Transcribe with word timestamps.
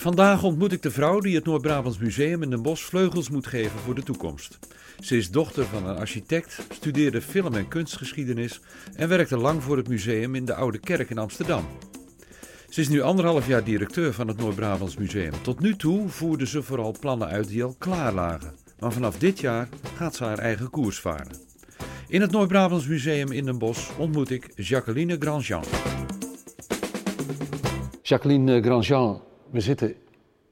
Vandaag 0.00 0.42
ontmoet 0.42 0.72
ik 0.72 0.82
de 0.82 0.90
vrouw 0.90 1.20
die 1.20 1.34
het 1.34 1.44
Noord-Brabants 1.44 1.98
Museum 1.98 2.42
in 2.42 2.50
Den 2.50 2.62
Bosch 2.62 2.84
vleugels 2.84 3.30
moet 3.30 3.46
geven 3.46 3.78
voor 3.78 3.94
de 3.94 4.02
toekomst. 4.02 4.58
Ze 5.00 5.16
is 5.16 5.30
dochter 5.30 5.64
van 5.64 5.86
een 5.86 5.96
architect, 5.96 6.66
studeerde 6.72 7.22
film- 7.22 7.54
en 7.54 7.68
kunstgeschiedenis 7.68 8.60
en 8.94 9.08
werkte 9.08 9.36
lang 9.36 9.62
voor 9.62 9.76
het 9.76 9.88
museum 9.88 10.34
in 10.34 10.44
de 10.44 10.54
Oude 10.54 10.78
Kerk 10.78 11.10
in 11.10 11.18
Amsterdam. 11.18 11.64
Ze 12.68 12.80
is 12.80 12.88
nu 12.88 13.00
anderhalf 13.00 13.46
jaar 13.46 13.64
directeur 13.64 14.12
van 14.12 14.28
het 14.28 14.36
Noord-Brabants 14.36 14.96
Museum. 14.96 15.32
Tot 15.42 15.60
nu 15.60 15.76
toe 15.76 16.08
voerde 16.08 16.46
ze 16.46 16.62
vooral 16.62 16.94
plannen 17.00 17.28
uit 17.28 17.48
die 17.48 17.64
al 17.64 17.74
klaar 17.78 18.12
lagen. 18.12 18.54
Maar 18.78 18.92
vanaf 18.92 19.18
dit 19.18 19.40
jaar 19.40 19.68
gaat 19.96 20.14
ze 20.14 20.24
haar 20.24 20.38
eigen 20.38 20.70
koers 20.70 21.00
varen. 21.00 21.36
In 22.08 22.20
het 22.20 22.30
Noord-Brabants 22.30 22.86
Museum 22.86 23.32
in 23.32 23.44
Den 23.44 23.58
Bosch 23.58 23.98
ontmoet 23.98 24.30
ik 24.30 24.52
Jacqueline 24.54 25.16
Grandjean. 25.18 25.64
Jacqueline 28.02 28.62
Grandjean, 28.62 29.28
we 29.50 29.60
zitten 29.60 29.94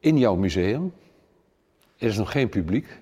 in 0.01 0.19
jouw 0.19 0.35
museum. 0.35 0.93
Er 1.97 2.07
is 2.07 2.17
nog 2.17 2.31
geen 2.31 2.49
publiek. 2.49 3.01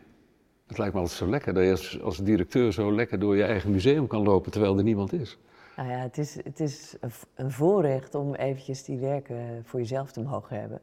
Het 0.66 0.79
lijkt 0.79 0.95
me 0.95 1.01
altijd 1.01 1.19
zo 1.19 1.29
lekker 1.29 1.55
dat 1.55 1.65
je 1.65 2.01
als, 2.03 2.19
directeur 2.19 2.73
zo 2.73 2.93
lekker 2.93 3.19
door 3.19 3.37
je 3.37 3.45
eigen 3.45 3.70
museum 3.70 4.06
kan 4.06 4.23
lopen 4.23 4.51
terwijl 4.51 4.77
er 4.79 4.84
niemand 4.84 5.12
is. 5.12 5.39
Nou 5.77 5.89
ja, 5.89 5.98
het 5.98 6.19
is, 6.19 6.34
het 6.45 6.61
is 6.61 6.97
een 7.34 7.51
voorrecht 7.51 8.15
om 8.15 8.34
eventjes 8.34 8.84
die 8.84 8.98
werken 8.98 9.62
voor 9.65 9.80
jezelf 9.80 10.12
te 10.12 10.23
mogen 10.23 10.61
hebben. 10.61 10.80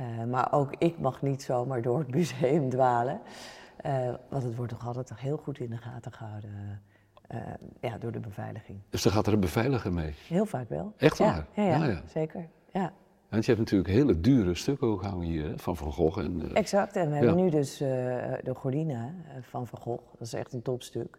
Uh, 0.00 0.24
maar 0.24 0.52
ook 0.52 0.74
ik 0.78 0.98
mag 0.98 1.22
niet 1.22 1.42
zomaar 1.42 1.82
door 1.82 1.98
het 1.98 2.14
museum 2.14 2.68
dwalen. 2.76 3.20
Uh, 3.86 4.14
want 4.28 4.42
het 4.42 4.56
wordt 4.56 4.72
toch 4.72 4.86
altijd 4.86 5.12
heel 5.14 5.36
goed 5.36 5.58
in 5.58 5.70
de 5.70 5.76
gaten 5.76 6.12
gehouden 6.12 6.82
uh, 7.34 7.40
ja, 7.80 7.98
door 7.98 8.12
de 8.12 8.20
beveiliging. 8.20 8.78
Dus 8.90 9.02
dan 9.02 9.12
gaat 9.12 9.26
er 9.26 9.32
een 9.32 9.40
beveiliger 9.40 9.92
mee? 9.92 10.14
Heel 10.28 10.46
vaak 10.46 10.68
wel. 10.68 10.92
Echt 10.96 11.18
waar? 11.18 11.46
Ja, 11.54 11.62
ja, 11.62 11.84
ja, 11.84 12.02
zeker. 12.06 12.48
Ja. 12.72 12.92
Want 13.36 13.48
je 13.48 13.54
hebt 13.54 13.70
natuurlijk 13.70 13.94
hele 13.94 14.20
dure 14.20 14.54
stukken 14.54 14.88
ook 14.88 15.02
hangen 15.02 15.26
hier, 15.26 15.52
van 15.56 15.76
Van 15.76 15.92
Gogh. 15.92 16.18
En, 16.18 16.54
exact, 16.54 16.96
en 16.96 17.10
we 17.10 17.16
hebben 17.16 17.36
nu 17.36 17.50
dus 17.50 17.76
de 17.78 18.52
Gordina 18.54 19.14
van 19.40 19.66
Van 19.66 19.78
Gogh. 19.78 20.02
Dat 20.18 20.26
is 20.26 20.32
echt 20.32 20.52
een 20.52 20.62
topstuk. 20.62 21.18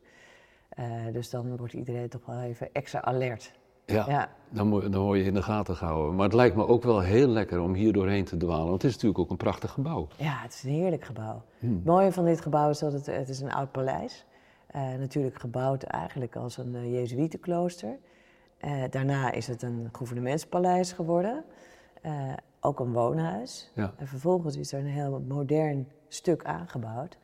Uh, 0.79 0.85
dus 1.13 1.29
dan 1.29 1.57
wordt 1.57 1.73
iedereen 1.73 2.09
toch 2.09 2.25
wel 2.25 2.41
even 2.41 2.69
extra 2.73 3.01
alert. 3.01 3.51
Ja, 3.85 4.05
ja. 4.09 4.29
Dan, 4.49 4.91
dan 4.91 5.03
word 5.03 5.19
je 5.19 5.25
in 5.25 5.33
de 5.33 5.41
gaten 5.41 5.75
gehouden. 5.75 6.15
Maar 6.15 6.25
het 6.25 6.33
lijkt 6.33 6.55
me 6.55 6.67
ook 6.67 6.83
wel 6.83 6.99
heel 6.99 7.27
lekker 7.27 7.59
om 7.59 7.73
hier 7.73 7.93
doorheen 7.93 8.25
te 8.25 8.37
dwalen. 8.37 8.67
Want 8.67 8.81
het 8.81 8.83
is 8.83 8.91
natuurlijk 8.91 9.19
ook 9.19 9.29
een 9.29 9.37
prachtig 9.37 9.71
gebouw. 9.71 10.07
Ja, 10.15 10.41
het 10.41 10.53
is 10.53 10.63
een 10.63 10.69
heerlijk 10.69 11.03
gebouw. 11.03 11.43
Hmm. 11.59 11.75
Het 11.75 11.85
mooie 11.85 12.11
van 12.11 12.25
dit 12.25 12.41
gebouw 12.41 12.69
is 12.69 12.79
dat 12.79 12.93
het, 12.93 13.05
het 13.05 13.29
is 13.29 13.39
een 13.39 13.51
oud 13.51 13.71
paleis 13.71 14.25
uh, 14.75 14.81
natuurlijk 14.99 15.39
gebouwd 15.39 15.83
eigenlijk 15.83 16.35
als 16.35 16.57
een 16.57 16.91
Jezuïetenklooster. 16.91 17.97
daarna 18.89 19.31
is 19.31 19.47
het 19.47 19.61
een 19.61 19.89
gouvernementspaleis 19.91 20.91
geworden. 20.91 21.43
Ook 22.59 22.79
een 22.79 22.93
woonhuis. 22.93 23.71
Ja. 23.75 23.93
En 23.97 24.07
vervolgens 24.07 24.57
is 24.57 24.73
er 24.73 24.79
een 24.79 24.85
heel 24.85 25.23
modern 25.27 25.87
stuk 26.07 26.43
aangebouwd. 26.43 27.17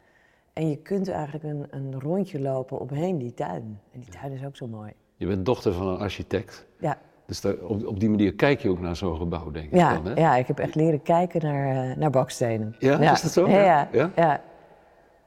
En 0.53 0.69
je 0.69 0.77
kunt 0.77 1.09
eigenlijk 1.09 1.43
een, 1.43 1.67
een 1.69 1.99
rondje 1.99 2.41
lopen 2.41 2.79
omheen 2.79 3.17
die 3.17 3.33
tuin. 3.33 3.79
En 3.91 3.99
die 3.99 4.09
tuin 4.09 4.31
is 4.31 4.45
ook 4.45 4.55
zo 4.55 4.67
mooi. 4.67 4.93
Je 5.15 5.27
bent 5.27 5.45
dochter 5.45 5.73
van 5.73 5.87
een 5.87 5.97
architect. 5.97 6.65
Ja. 6.79 6.97
Dus 7.25 7.41
daar, 7.41 7.55
op, 7.55 7.85
op, 7.85 7.99
die 7.99 8.09
manier 8.09 8.33
kijk 8.33 8.59
je 8.59 8.69
ook 8.69 8.79
naar 8.79 8.95
zo'n 8.95 9.17
gebouw, 9.17 9.51
denk 9.51 9.65
ik 9.65 9.77
ja, 9.77 9.93
dan, 9.93 10.05
hè? 10.05 10.13
Ja, 10.21 10.35
ik 10.35 10.47
heb 10.47 10.59
echt 10.59 10.75
leren 10.75 11.01
kijken 11.01 11.41
naar, 11.41 11.89
uh, 11.89 11.95
naar 11.95 12.09
bakstenen. 12.09 12.75
Ja, 12.79 13.11
is 13.11 13.21
dat 13.21 13.31
zo? 13.31 13.49
Ja, 13.49 13.87
ja. 13.91 14.11
ja. 14.15 14.41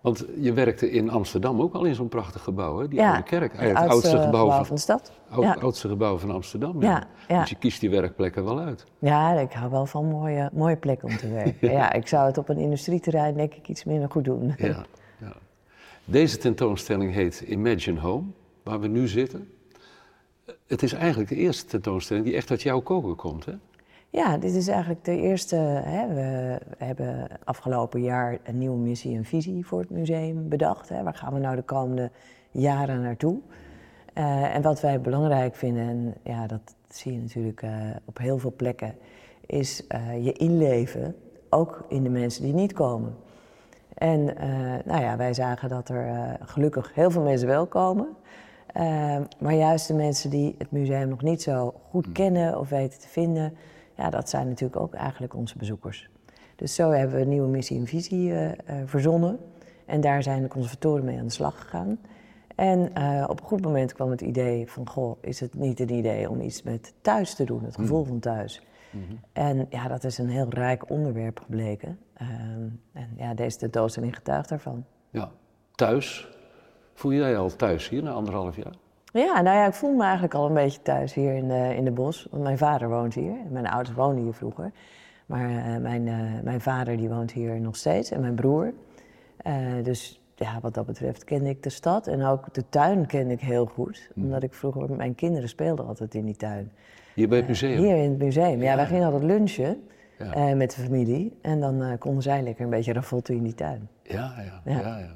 Want 0.07 0.25
je 0.41 0.53
werkte 0.53 0.91
in 0.91 1.11
Amsterdam 1.11 1.61
ook 1.61 1.75
al 1.75 1.85
in 1.85 1.95
zo'n 1.95 2.09
prachtig 2.09 2.43
gebouw, 2.43 2.79
hè? 2.79 2.89
Die 2.89 2.99
ja, 2.99 3.09
oude 3.09 3.23
kerk. 3.23 3.53
Het, 3.53 3.79
het 3.79 3.89
oudste, 3.89 4.19
gebouw, 4.19 4.51
van, 4.51 4.67
van, 4.67 4.77
de 4.77 4.83
stad. 4.83 5.13
Oud, 5.29 5.61
oudste 5.61 5.89
gebouw 5.89 6.19
van 6.19 6.31
Amsterdam, 6.31 6.83
ja. 6.83 7.07
Dus 7.29 7.49
je 7.49 7.57
kiest 7.57 7.81
die 7.81 7.91
werkplekken 7.91 8.45
wel 8.45 8.59
uit. 8.59 8.85
Ja, 8.99 9.33
ik 9.33 9.53
hou 9.53 9.71
wel 9.71 9.87
van 9.87 10.05
mooie, 10.05 10.51
mooie 10.53 10.77
plekken 10.77 11.09
om 11.09 11.17
te 11.17 11.29
werken. 11.29 11.71
ja, 11.79 11.93
ik 11.93 12.09
zou 12.09 12.27
het 12.27 12.39
op 12.39 12.49
een 12.49 12.59
industrieterrein 12.59 13.35
denk 13.35 13.55
ik 13.55 13.69
iets 13.69 13.85
minder 13.85 14.11
goed 14.11 14.25
doen. 14.25 14.55
Ja. 14.59 14.85
Deze 16.05 16.39
tentoonstelling 16.39 17.13
heet 17.13 17.41
Imagine 17.41 18.01
Home, 18.01 18.27
waar 18.63 18.81
we 18.81 18.87
nu 18.87 19.09
zitten. 19.09 19.51
Het 20.67 20.83
is 20.83 20.93
eigenlijk 20.93 21.29
de 21.29 21.37
eerste 21.37 21.67
tentoonstelling 21.67 22.25
die 22.25 22.35
echt 22.35 22.51
uit 22.51 22.63
jouw 22.63 22.81
koken 22.81 23.17
komt, 23.17 23.45
hè? 23.45 23.53
Ja, 24.11 24.39
dit 24.39 24.55
is 24.55 24.69
eigenlijk 24.69 25.05
de 25.05 25.17
eerste. 25.17 25.57
Hè, 25.85 26.15
we 26.15 26.59
hebben 26.79 27.29
afgelopen 27.45 28.03
jaar 28.03 28.39
een 28.45 28.59
nieuwe 28.59 28.79
missie 28.79 29.17
en 29.17 29.25
visie 29.25 29.67
voor 29.67 29.81
het 29.81 29.91
museum 29.91 30.49
bedacht. 30.49 30.89
Hè. 30.89 31.03
Waar 31.03 31.15
gaan 31.15 31.33
we 31.33 31.41
nou 31.41 31.57
de 31.57 31.63
komende 31.63 32.11
jaren 32.51 33.03
naartoe? 33.03 33.41
Uh, 34.19 34.55
en 34.55 34.63
wat 34.63 34.81
wij 34.81 35.01
belangrijk 35.01 35.55
vinden, 35.55 35.89
en 35.89 36.15
ja, 36.23 36.47
dat 36.47 36.75
zie 36.89 37.13
je 37.13 37.21
natuurlijk 37.21 37.63
uh, 37.63 37.71
op 38.05 38.19
heel 38.19 38.39
veel 38.39 38.53
plekken, 38.57 38.95
is 39.47 39.83
uh, 39.89 40.25
je 40.25 40.33
inleven, 40.33 41.17
ook 41.51 41.85
in 41.89 42.03
de 42.03 42.09
mensen 42.09 42.43
die 42.43 42.55
niet 42.55 42.73
komen. 42.73 43.17
En 43.95 44.25
nou 44.85 45.03
ja, 45.03 45.17
wij 45.17 45.35
zagen 45.35 45.69
dat 45.69 45.89
er 45.89 46.37
gelukkig 46.41 46.95
heel 46.95 47.11
veel 47.11 47.23
mensen 47.23 47.49
wel 47.49 47.67
komen. 47.67 48.07
maar 49.39 49.55
juist 49.55 49.89
de 49.89 49.95
mensen 49.95 50.31
die 50.31 50.55
het 50.59 50.71
museum 50.71 51.09
nog 51.09 51.23
niet 51.23 51.43
zo 51.43 51.75
goed 51.91 52.05
hmm. 52.05 52.15
kennen 52.15 52.59
of 52.59 52.69
weten 52.69 53.01
te 53.01 53.09
vinden, 53.09 53.57
ja, 53.97 54.11
dat 54.11 54.29
zijn 54.29 54.49
natuurlijk 54.49 54.81
ook 54.81 54.95
eigenlijk 54.95 55.35
onze 55.35 55.59
bezoekers. 55.59 56.09
Dus 56.57 56.75
zo 56.75 56.91
hebben 56.91 57.17
we 57.17 57.23
een 57.23 57.29
nieuwe 57.29 57.49
missie 57.49 57.79
en 57.79 57.87
visie 57.87 58.29
uh, 58.29 58.49
uh, 58.49 58.55
verzonnen. 58.85 59.39
En 59.87 60.01
daar 60.01 60.23
zijn 60.23 60.43
de 60.43 60.49
conservatoren 60.49 61.05
mee 61.05 61.19
aan 61.19 61.27
de 61.27 61.33
slag 61.33 61.61
gegaan. 61.61 61.99
En 62.55 62.91
uh, 62.99 63.25
op 63.29 63.41
een 63.41 63.47
goed 63.47 63.63
moment 63.63 63.93
kwam 63.93 64.11
het 64.11 64.21
idee 64.21 64.71
van, 64.71 64.89
goh, 64.89 65.17
is 65.21 65.41
het 65.41 65.55
niet 65.55 65.81
een 65.81 65.93
idee 65.93 66.31
om 66.31 66.41
iets 66.41 66.63
met 66.63 66.95
thuis 67.01 67.35
te 67.35 67.45
doen, 67.45 67.65
het 67.65 67.75
gevoel 67.75 68.01
mm. 68.01 68.07
van 68.07 68.19
thuis. 68.19 68.63
Mm 68.91 69.03
-hmm. 69.09 69.19
En 69.33 69.67
ja, 69.71 69.89
dat 69.89 70.05
is 70.05 70.19
een 70.19 70.29
heel 70.29 70.49
rijk 70.49 70.91
onderwerp 70.91 71.41
gebleken. 71.41 71.99
En 72.93 73.15
ja, 73.17 73.35
deze 73.35 73.57
tentoonstelling 73.57 74.15
getuigt 74.15 74.49
daarvan. 74.49 74.85
Ja, 75.11 75.31
thuis. 75.75 76.29
Voel 76.95 77.13
jij 77.13 77.31
je 77.31 77.37
al 77.37 77.57
thuis 77.57 77.89
hier 77.89 78.03
na 78.03 78.11
anderhalf 78.11 78.57
jaar? 78.57 78.75
Ja, 79.17 79.41
nou 79.41 79.57
ja, 79.57 79.67
ik 79.67 79.75
voel 79.75 79.95
me 79.95 80.03
eigenlijk 80.03 80.35
al 80.35 80.47
een 80.47 80.55
beetje 80.55 80.83
thuis 80.83 81.15
hier 81.15 81.35
in 81.35 81.49
de, 81.49 81.75
in 81.77 81.85
de 81.85 81.91
bos. 81.91 82.27
Want 82.31 82.43
mijn 82.43 82.59
vader 82.59 82.89
woont 82.89 83.15
hier. 83.15 83.37
Mijn 83.51 83.67
ouders 83.67 83.97
woonden 83.97 84.25
hier 84.25 84.35
vroeger. 84.35 84.73
Maar 85.27 85.51
uh, 85.51 85.77
mijn, 85.77 86.07
uh, 86.07 86.15
mijn 86.43 86.61
vader 86.61 86.97
die 86.97 87.09
woont 87.09 87.33
hier 87.33 87.61
nog 87.61 87.77
steeds 87.77 88.11
en 88.11 88.21
mijn 88.21 88.35
broer. 88.35 88.73
Uh, 89.47 89.55
dus 89.83 90.23
ja, 90.35 90.59
wat 90.61 90.75
dat 90.75 90.87
betreft 90.87 91.25
kende 91.25 91.49
ik 91.49 91.63
de 91.63 91.71
stad 91.71 92.07
en 92.07 92.25
ook 92.25 92.55
de 92.55 92.69
tuin 92.69 93.07
kende 93.07 93.33
ik 93.33 93.41
heel 93.41 93.67
goed. 93.67 94.11
Mm. 94.15 94.25
Omdat 94.25 94.43
ik 94.43 94.55
vroeger, 94.55 94.97
mijn 94.97 95.15
kinderen 95.15 95.49
speelden 95.49 95.87
altijd 95.87 96.15
in 96.15 96.25
die 96.25 96.37
tuin. 96.37 96.73
Hier 97.15 97.29
bij 97.29 97.39
het 97.39 97.49
museum? 97.49 97.79
hier 97.79 97.97
in 97.97 98.11
het 98.11 98.19
museum. 98.19 98.59
Ja, 98.59 98.71
ja 98.71 98.77
wij 98.77 98.87
gingen 98.87 99.05
altijd 99.05 99.23
lunchen 99.23 99.83
ja. 100.19 100.55
met 100.55 100.75
de 100.75 100.83
familie. 100.83 101.39
En 101.43 101.61
dan 101.61 101.99
konden 101.99 102.23
zij 102.23 102.43
lekker 102.43 102.65
een 102.65 102.71
beetje 102.71 102.93
ravotten 102.93 103.35
in 103.35 103.43
die 103.43 103.55
tuin. 103.55 103.89
Ja, 104.03 104.35
ja, 104.37 104.73
ja. 104.73 104.99
ja, 104.99 105.15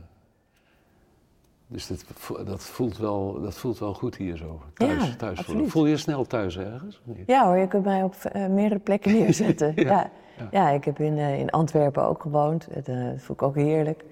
Dus 1.71 1.87
dat, 1.87 2.05
dat, 2.47 2.63
voelt 2.63 2.99
wel, 2.99 3.41
dat 3.41 3.55
voelt 3.55 3.79
wel 3.79 3.95
goed 3.95 4.17
hier 4.17 4.37
zo. 4.37 4.63
Thuis, 4.75 5.07
ja, 5.07 5.17
thuis. 5.17 5.41
Voel 5.67 5.85
je 5.85 5.91
je 5.91 5.97
snel 5.97 6.25
thuis 6.25 6.59
ergens? 6.59 7.01
Ja 7.27 7.47
hoor, 7.47 7.57
je 7.57 7.69
kunt 7.69 7.85
mij 7.85 8.03
op 8.03 8.15
uh, 8.37 8.47
meerdere 8.47 8.81
plekken 8.81 9.13
neerzetten. 9.13 9.73
ja. 9.85 10.11
ja. 10.37 10.49
Ja. 10.51 10.71
ik 10.71 10.85
heb 10.85 10.99
in, 10.99 11.17
uh, 11.17 11.39
in 11.39 11.51
Antwerpen 11.51 12.03
ook 12.03 12.23
gewoond. 12.23 12.69
Het, 12.71 12.89
uh, 12.89 13.05
dat 13.05 13.21
vond 13.21 13.41
ik 13.41 13.43
ook 13.43 13.55
heerlijk. 13.55 14.05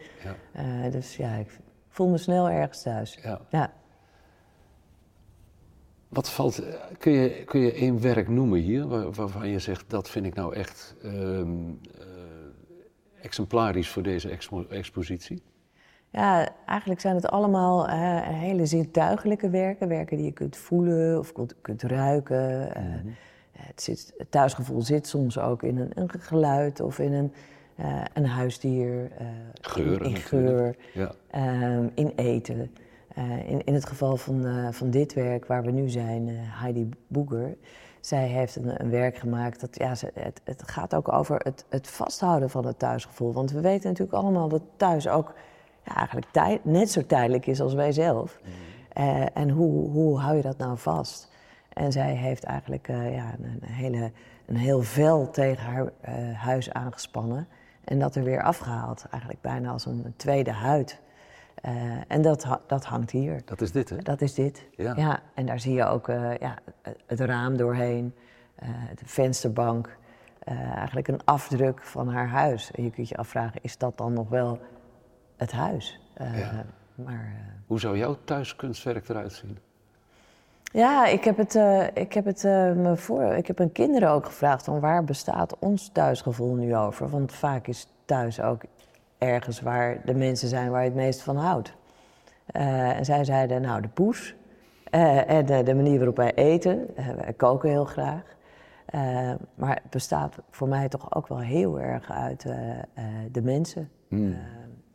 Ja. 0.54 0.88
dus 0.88 1.16
ja, 1.16 1.34
ik 1.34 1.58
voel 1.88 2.08
me 2.08 2.18
snel 2.18 2.50
ergens 2.50 2.82
thuis. 2.82 3.18
Ja. 3.50 3.72
Wat 6.08 6.30
valt, 6.30 6.62
kun 6.98 7.12
je, 7.12 7.44
kun 7.44 7.60
je 7.60 7.72
één 7.72 8.00
werk 8.00 8.28
noemen 8.28 8.58
hier 8.58 8.86
waar, 8.86 9.12
waarvan 9.12 9.48
je 9.48 9.58
zegt 9.58 9.90
dat 9.90 10.10
vind 10.10 10.26
ik 10.26 10.34
nou 10.34 10.54
echt 10.54 10.96
um, 11.04 11.80
exemplarisch 13.20 13.88
voor 13.88 14.02
deze 14.02 14.30
expo 14.30 14.66
expositie? 14.68 15.42
Ja, 16.10 16.48
eigenlijk 16.66 17.00
zijn 17.00 17.14
het 17.14 17.28
allemaal 17.28 17.88
uh, 17.88 17.92
hele 18.22 18.66
zintuigelijke 18.66 19.50
werken. 19.50 19.88
Werken 19.88 20.16
die 20.16 20.26
je 20.26 20.32
kunt 20.32 20.56
voelen 20.56 21.18
of 21.18 21.32
kunt, 21.32 21.54
kunt 21.60 21.82
ruiken. 21.82 22.68
Uh, 22.76 22.82
mm 22.82 22.92
-hmm. 22.92 23.14
het, 23.52 23.82
zit, 23.82 24.14
het, 24.18 24.30
thuisgevoel 24.30 24.82
zit 24.82 25.06
soms 25.06 25.38
ook 25.38 25.62
in 25.62 25.78
een, 25.78 25.90
een 25.94 26.10
geluid 26.18 26.80
of 26.80 26.98
in 26.98 27.12
een, 27.12 27.32
uh, 27.80 28.02
een 28.14 28.26
huisdier. 28.26 29.10
Geuren 29.60 30.06
in, 30.06 30.14
in 30.14 30.16
geur, 30.16 30.76
ja. 30.94 31.12
Ehm, 31.30 31.88
in 31.94 32.12
eten. 32.16 32.70
in, 33.46 33.64
in 33.64 33.74
het 33.74 33.86
geval 33.86 34.16
van, 34.16 34.68
van 34.74 34.90
dit 34.90 35.14
werk 35.14 35.46
waar 35.46 35.62
we 35.62 35.70
nu 35.70 35.88
zijn, 35.88 36.28
Heidi 36.30 36.88
Boeger... 37.06 37.56
Zij 38.00 38.26
heeft 38.26 38.56
een, 38.56 38.80
een, 38.80 38.90
werk 38.90 39.16
gemaakt 39.16 39.60
dat, 39.60 39.78
ja, 39.78 39.94
het, 40.14 40.40
het 40.44 40.62
gaat 40.66 40.94
ook 40.94 41.12
over 41.12 41.40
het, 41.44 41.64
het 41.68 41.88
vasthouden 41.88 42.50
van 42.50 42.66
het 42.66 42.78
thuisgevoel. 42.78 43.32
Want 43.32 43.50
we 43.50 43.60
weten 43.60 43.88
natuurlijk 43.88 44.18
allemaal 44.18 44.48
dat 44.48 44.62
thuis 44.76 45.08
ook 45.08 45.34
ja, 45.88 45.96
eigenlijk 45.96 46.26
tijd, 46.30 46.64
net 46.64 46.90
zo 46.90 47.06
tijdelijk 47.06 47.46
is 47.46 47.60
als 47.60 47.74
wij 47.74 47.92
zelf. 47.92 48.40
Mm. 48.44 48.52
Uh, 49.02 49.24
en 49.34 49.50
hoe, 49.50 49.90
hoe 49.90 50.18
hou 50.18 50.36
je 50.36 50.42
dat 50.42 50.58
nou 50.58 50.78
vast? 50.78 51.28
En 51.72 51.92
zij 51.92 52.14
heeft 52.14 52.44
eigenlijk 52.44 52.88
uh, 52.88 53.14
ja, 53.14 53.34
een, 53.42 53.60
hele, 53.62 54.12
een 54.46 54.56
heel 54.56 54.82
vel 54.82 55.30
tegen 55.30 55.64
haar 55.64 55.84
uh, 55.84 56.38
huis 56.38 56.72
aangespannen. 56.72 57.48
En 57.84 57.98
dat 57.98 58.14
er 58.14 58.24
weer 58.24 58.42
afgehaald, 58.42 59.06
eigenlijk 59.10 59.42
bijna 59.42 59.70
als 59.70 59.86
een 59.86 60.14
tweede 60.16 60.52
huid. 60.52 61.00
en 62.08 62.22
dat, 62.22 62.60
dat 62.66 62.84
hangt 62.84 63.10
hier. 63.10 63.40
Dat 63.44 63.60
is 63.60 63.72
dit, 63.72 63.88
hè? 63.88 63.96
Dat 63.96 64.20
is 64.20 64.34
dit, 64.34 64.66
ja. 64.76 64.92
ja 64.96 65.20
en 65.34 65.46
daar 65.46 65.60
zie 65.60 65.74
je 65.74 65.84
ook 65.84 66.06
ja, 66.40 66.54
het 67.06 67.20
raam 67.20 67.56
doorheen, 67.56 68.14
de 68.94 69.04
vensterbank. 69.04 69.98
eh, 70.48 70.76
eigenlijk 70.76 71.08
een 71.08 71.24
afdruk 71.24 71.82
van 71.82 72.08
haar 72.08 72.28
huis. 72.28 72.70
En 72.70 72.82
je 72.82 72.90
kunt 72.90 73.08
je 73.08 73.16
afvragen, 73.16 73.60
is 73.62 73.78
dat 73.78 73.96
dan 73.96 74.12
nog 74.12 74.28
wel 74.28 74.58
het 75.38 75.52
huis? 75.52 76.00
Uh, 76.20 76.38
Ja. 76.38 76.64
Maar 76.94 77.14
eh, 77.14 77.52
Hoe 77.66 77.80
zou 77.80 77.98
jouw 77.98 78.16
thuiskunstwerk 78.24 79.08
eruit 79.08 79.32
zien? 79.32 79.58
ja, 80.72 81.06
ik 81.06 81.24
heb 81.24 81.36
het, 81.36 81.54
eh, 81.54 81.86
ik 81.94 82.12
heb 82.12 82.24
het 82.24 82.44
eh, 82.44 82.72
me 82.72 82.96
voor. 82.96 83.22
Ik 83.24 83.46
heb 83.46 83.58
mijn 83.58 83.72
kinderen 83.72 84.10
ook 84.10 84.26
gevraagd: 84.26 84.64
van 84.64 84.80
waar 84.80 85.04
bestaat 85.04 85.58
ons 85.58 85.88
thuisgevoel 85.92 86.54
nu 86.54 86.76
over? 86.76 87.08
Want 87.08 87.32
vaak 87.32 87.66
is 87.66 87.88
thuis 88.04 88.40
ook 88.40 88.62
ergens 89.18 89.60
waar 89.60 89.96
de 90.04 90.14
mensen 90.14 90.48
zijn 90.48 90.70
waar 90.70 90.82
je 90.82 90.88
het 90.88 90.96
meest 90.98 91.22
van 91.22 91.36
houdt. 91.36 91.72
Eh, 92.46 92.96
en 92.96 93.04
zij 93.04 93.24
zeiden: 93.24 93.60
Nou, 93.62 93.80
de 93.82 93.88
poes. 93.88 94.34
Eh, 94.90 95.30
en 95.30 95.46
de, 95.46 95.62
de 95.62 95.74
manier 95.74 95.96
waarop 95.96 96.16
wij 96.16 96.34
eten. 96.34 96.96
Eh, 96.96 97.08
wij 97.08 97.32
koken 97.32 97.68
heel 97.70 97.84
graag. 97.84 98.22
Eh, 98.86 99.32
maar 99.54 99.74
het 99.82 99.90
bestaat 99.90 100.36
voor 100.50 100.68
mij 100.68 100.88
toch 100.88 101.14
ook 101.14 101.28
wel 101.28 101.38
heel 101.40 101.80
erg 101.80 102.10
uit 102.10 102.44
eh, 102.44 102.78
eh, 102.78 102.84
de 103.32 103.42
mensen 103.42 103.90
Hmm. 104.08 104.36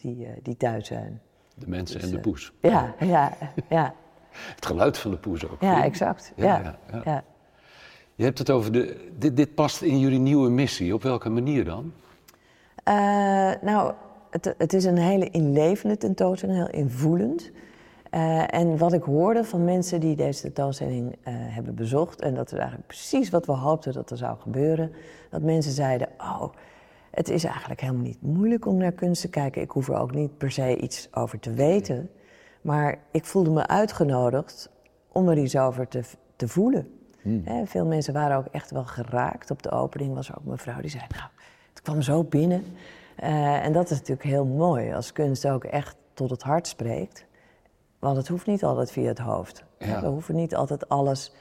Die, 0.03 0.25
eh, 0.25 0.31
die 0.41 0.57
thuis 0.57 0.87
zijn. 0.87 1.21
De 1.55 1.67
mensen 1.67 1.95
Dus, 1.95 2.05
en 2.05 2.11
de 2.11 2.17
eh, 2.17 2.23
poes. 2.23 2.53
Ja, 2.61 2.95
ja, 2.99 3.37
ja, 3.69 3.93
Het 4.55 4.65
geluid 4.65 4.97
van 4.97 5.11
de 5.11 5.17
poes 5.17 5.49
ook. 5.49 5.61
ja, 5.61 5.83
exact. 5.83 6.33
Ja, 6.35 6.77
Ja. 7.03 7.23
Je 8.15 8.23
hebt 8.23 8.37
het 8.37 8.49
over 8.49 8.71
de. 8.71 9.11
Dit, 9.17 9.37
dit 9.37 9.55
past 9.55 9.81
in 9.81 9.99
jullie 9.99 10.19
nieuwe 10.19 10.49
missie. 10.49 10.93
Op 10.93 11.03
welke 11.03 11.29
manier 11.29 11.65
dan? 11.65 11.93
Eh, 12.83 12.93
nou, 13.61 13.93
het, 14.29 14.55
het 14.57 14.73
is 14.73 14.85
een 14.85 14.97
hele 14.97 15.29
inlevende 15.29 15.97
tentoonstelling, 15.97 16.57
heel 16.57 16.81
invoelend. 16.81 17.51
En 18.47 18.77
wat 18.77 18.93
ik 18.93 19.03
hoorde 19.03 19.43
van 19.43 19.63
mensen 19.63 19.99
die 19.99 20.15
deze 20.15 20.41
tentoonstelling 20.41 21.15
hebben 21.25 21.75
bezocht, 21.75 22.21
en 22.21 22.35
dat 22.35 22.51
is 22.51 22.57
eigenlijk 22.57 22.87
precies 22.87 23.29
wat 23.29 23.45
we 23.45 23.51
hoopten 23.51 23.93
dat 23.93 24.11
er 24.11 24.17
zou 24.17 24.37
gebeuren, 24.39 24.91
dat 25.29 25.41
mensen 25.41 25.71
zeiden: 25.71 26.07
Oh, 26.17 26.53
het 27.13 27.29
is 27.29 27.43
eigenlijk 27.43 27.81
helemaal 27.81 28.03
niet 28.03 28.21
moeilijk 28.21 28.65
om 28.65 28.77
naar 28.77 28.91
kunst 28.91 29.21
te 29.21 29.29
kijken. 29.29 29.61
Ik 29.61 29.71
hoef 29.71 29.87
er 29.87 29.99
ook 29.99 30.13
niet 30.13 30.37
per 30.37 30.51
se 30.51 30.77
iets 30.77 31.07
over 31.11 31.39
te 31.39 31.53
weten. 31.53 32.09
Maar 32.61 32.97
ik 33.11 33.25
voelde 33.25 33.49
me 33.49 33.67
uitgenodigd 33.67 34.69
om 35.11 35.29
er 35.29 35.37
iets 35.37 35.57
over 35.57 35.87
te, 35.87 36.01
te 36.35 36.47
voelen. 36.47 36.87
Hè, 37.43 37.65
veel 37.65 37.85
mensen 37.85 38.13
waren 38.13 38.37
ook 38.37 38.45
echt 38.45 38.71
wel 38.71 38.85
geraakt. 38.85 39.51
Op 39.51 39.63
de 39.63 39.71
opening 39.71 40.13
was 40.13 40.29
er 40.29 40.35
ook 40.37 40.43
een 40.43 40.49
mevrouw 40.49 40.81
die 40.81 40.89
zei: 40.89 41.03
Nou, 41.09 41.29
het 41.69 41.81
kwam 41.81 42.01
zo 42.01 42.23
binnen. 42.23 42.63
Eh, 43.15 43.65
en 43.65 43.73
dat 43.73 43.89
is 43.89 43.97
natuurlijk 43.97 44.27
heel 44.27 44.45
mooi 44.45 44.93
als 44.93 45.11
kunst 45.11 45.47
ook 45.47 45.63
echt 45.63 45.95
tot 46.13 46.29
het 46.29 46.41
hart 46.41 46.67
spreekt. 46.67 47.25
Want 47.99 48.17
het 48.17 48.27
hoeft 48.27 48.45
niet 48.45 48.63
altijd 48.63 48.91
via 48.91 49.07
het 49.07 49.19
hoofd. 49.19 49.63
Ja. 49.79 50.01
We 50.01 50.07
hoeven 50.07 50.35
niet 50.35 50.55
altijd 50.55 50.89
alles 50.89 51.33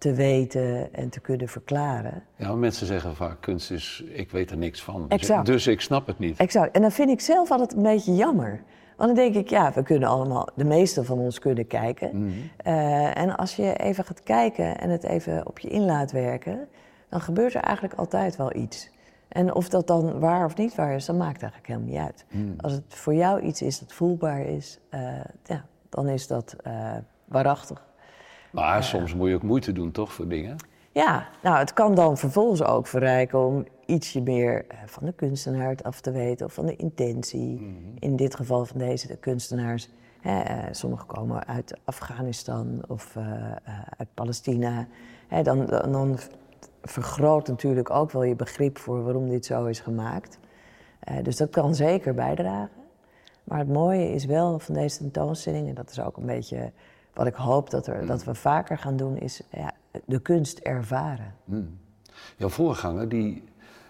te 0.00 0.14
weten 0.14 0.94
en 0.94 1.08
te 1.08 1.20
kunnen 1.20 1.48
verklaren. 1.48 2.22
Ja, 2.36 2.48
maar 2.48 2.56
mensen 2.56 2.86
zeggen 2.86 3.16
vaak: 3.16 3.40
kunst 3.40 3.70
is. 3.70 4.04
Ik 4.12 4.30
weet 4.30 4.50
er 4.50 4.56
niks 4.56 4.82
van. 4.82 5.00
Dus, 5.08 5.18
Exact. 5.18 5.46
dus 5.46 5.66
ik 5.66 5.80
snap 5.80 6.06
het 6.06 6.18
niet. 6.18 6.38
Exact. 6.38 6.74
En 6.74 6.82
dan 6.82 6.92
vind 6.92 7.10
ik 7.10 7.20
zelf 7.20 7.50
altijd 7.50 7.72
een 7.72 7.82
beetje 7.82 8.14
jammer. 8.14 8.62
Want 8.96 9.16
dan 9.16 9.24
denk 9.24 9.34
ik, 9.34 9.50
ja, 9.50 9.72
we 9.72 9.82
kunnen 9.82 10.08
allemaal, 10.08 10.48
de 10.54 10.64
meeste 10.64 11.04
van 11.04 11.18
ons 11.18 11.38
kunnen 11.38 11.66
kijken. 11.66 12.32
Eh, 12.56 13.18
en 13.18 13.36
als 13.36 13.56
je 13.56 13.76
even 13.76 14.04
gaat 14.04 14.22
kijken 14.22 14.78
en 14.78 14.90
het 14.90 15.04
even 15.04 15.46
op 15.46 15.58
je 15.58 15.68
in 15.68 15.84
laat 15.84 16.12
werken, 16.12 16.68
dan 17.08 17.20
gebeurt 17.20 17.54
er 17.54 17.60
eigenlijk 17.60 17.98
altijd 17.98 18.36
wel 18.36 18.56
iets. 18.56 18.90
En 19.28 19.54
of 19.54 19.68
dat 19.68 19.86
dan 19.86 20.18
waar 20.18 20.44
of 20.44 20.56
niet 20.56 20.74
waar 20.74 20.94
is, 20.94 21.04
dat 21.04 21.16
maakt 21.16 21.42
eigenlijk 21.42 21.66
helemaal 21.66 21.88
niet 21.88 21.98
uit. 21.98 22.24
Als 22.60 22.72
het 22.72 22.84
voor 22.88 23.14
jou 23.14 23.40
iets 23.40 23.62
is 23.62 23.78
dat 23.78 23.92
voelbaar 23.92 24.40
is, 24.40 24.78
eh, 24.88 25.00
ja, 25.44 25.64
dan 25.88 26.08
is 26.08 26.26
dat 26.26 26.56
eh, 26.62 26.96
waarachtig. 27.24 27.88
Maar 28.50 28.84
soms 28.84 29.14
moet 29.14 29.28
je 29.28 29.34
ook 29.34 29.42
moeite 29.42 29.72
doen, 29.72 29.90
toch, 29.90 30.12
voor 30.12 30.28
dingen? 30.28 30.56
Ja, 30.92 31.28
nou, 31.42 31.58
het 31.58 31.72
kan 31.72 31.94
dan 31.94 32.18
vervolgens 32.18 32.62
ook 32.62 32.86
verrijken 32.86 33.46
om 33.46 33.64
ietsje 33.86 34.20
meer 34.20 34.64
eh, 34.68 34.78
van 34.86 35.04
de 35.06 35.12
kunstenaar 35.12 35.76
af 35.82 36.00
te 36.00 36.10
weten 36.10 36.46
of 36.46 36.52
van 36.52 36.66
de 36.66 36.76
intentie. 36.76 37.76
In 37.98 38.16
dit 38.16 38.34
geval 38.34 38.64
van 38.64 38.78
deze 38.78 39.06
de 39.06 39.16
kunstenaars. 39.16 39.88
Hè, 40.20 40.40
eh, 40.40 40.58
sommigen 40.70 41.06
komen 41.06 41.46
uit 41.46 41.78
Afghanistan 41.84 42.82
of 42.88 43.16
eh, 43.16 43.52
uit 43.96 44.08
Palestina. 44.14 44.86
Hè, 45.28 45.42
dan, 45.42 45.66
dan, 45.66 45.92
dan 45.92 46.18
vergroot 46.82 47.48
natuurlijk 47.48 47.90
ook 47.90 48.10
wel 48.10 48.22
je 48.22 48.36
begrip 48.36 48.78
voor 48.78 49.04
waarom 49.04 49.28
dit 49.28 49.46
zo 49.46 49.64
is 49.64 49.80
gemaakt. 49.80 50.38
Dus 51.22 51.36
dat 51.36 51.50
kan 51.50 51.74
zeker 51.74 52.14
bijdragen. 52.14 52.70
Maar 53.44 53.58
het 53.58 53.68
mooie 53.68 54.12
is 54.12 54.24
wel 54.24 54.58
van 54.58 54.74
deze 54.74 54.98
tentoonstelling, 54.98 55.68
en 55.68 55.74
dat 55.74 55.90
is 55.90 56.00
ook 56.00 56.16
een 56.16 56.26
beetje 56.26 56.72
wat 57.14 57.26
ik 57.26 57.34
hoop 57.34 57.70
dat, 57.70 57.86
er, 57.86 58.06
dat 58.06 58.24
we 58.24 58.34
vaker 58.34 58.78
gaan 58.78 58.96
doen, 58.96 59.16
is 59.18 59.42
ja, 59.50 59.70
de 60.04 60.20
kunst 60.20 60.58
ervaren. 60.58 61.34
Jouw 62.36 62.48
voorganger, 62.48 63.08
die, 63.08 63.44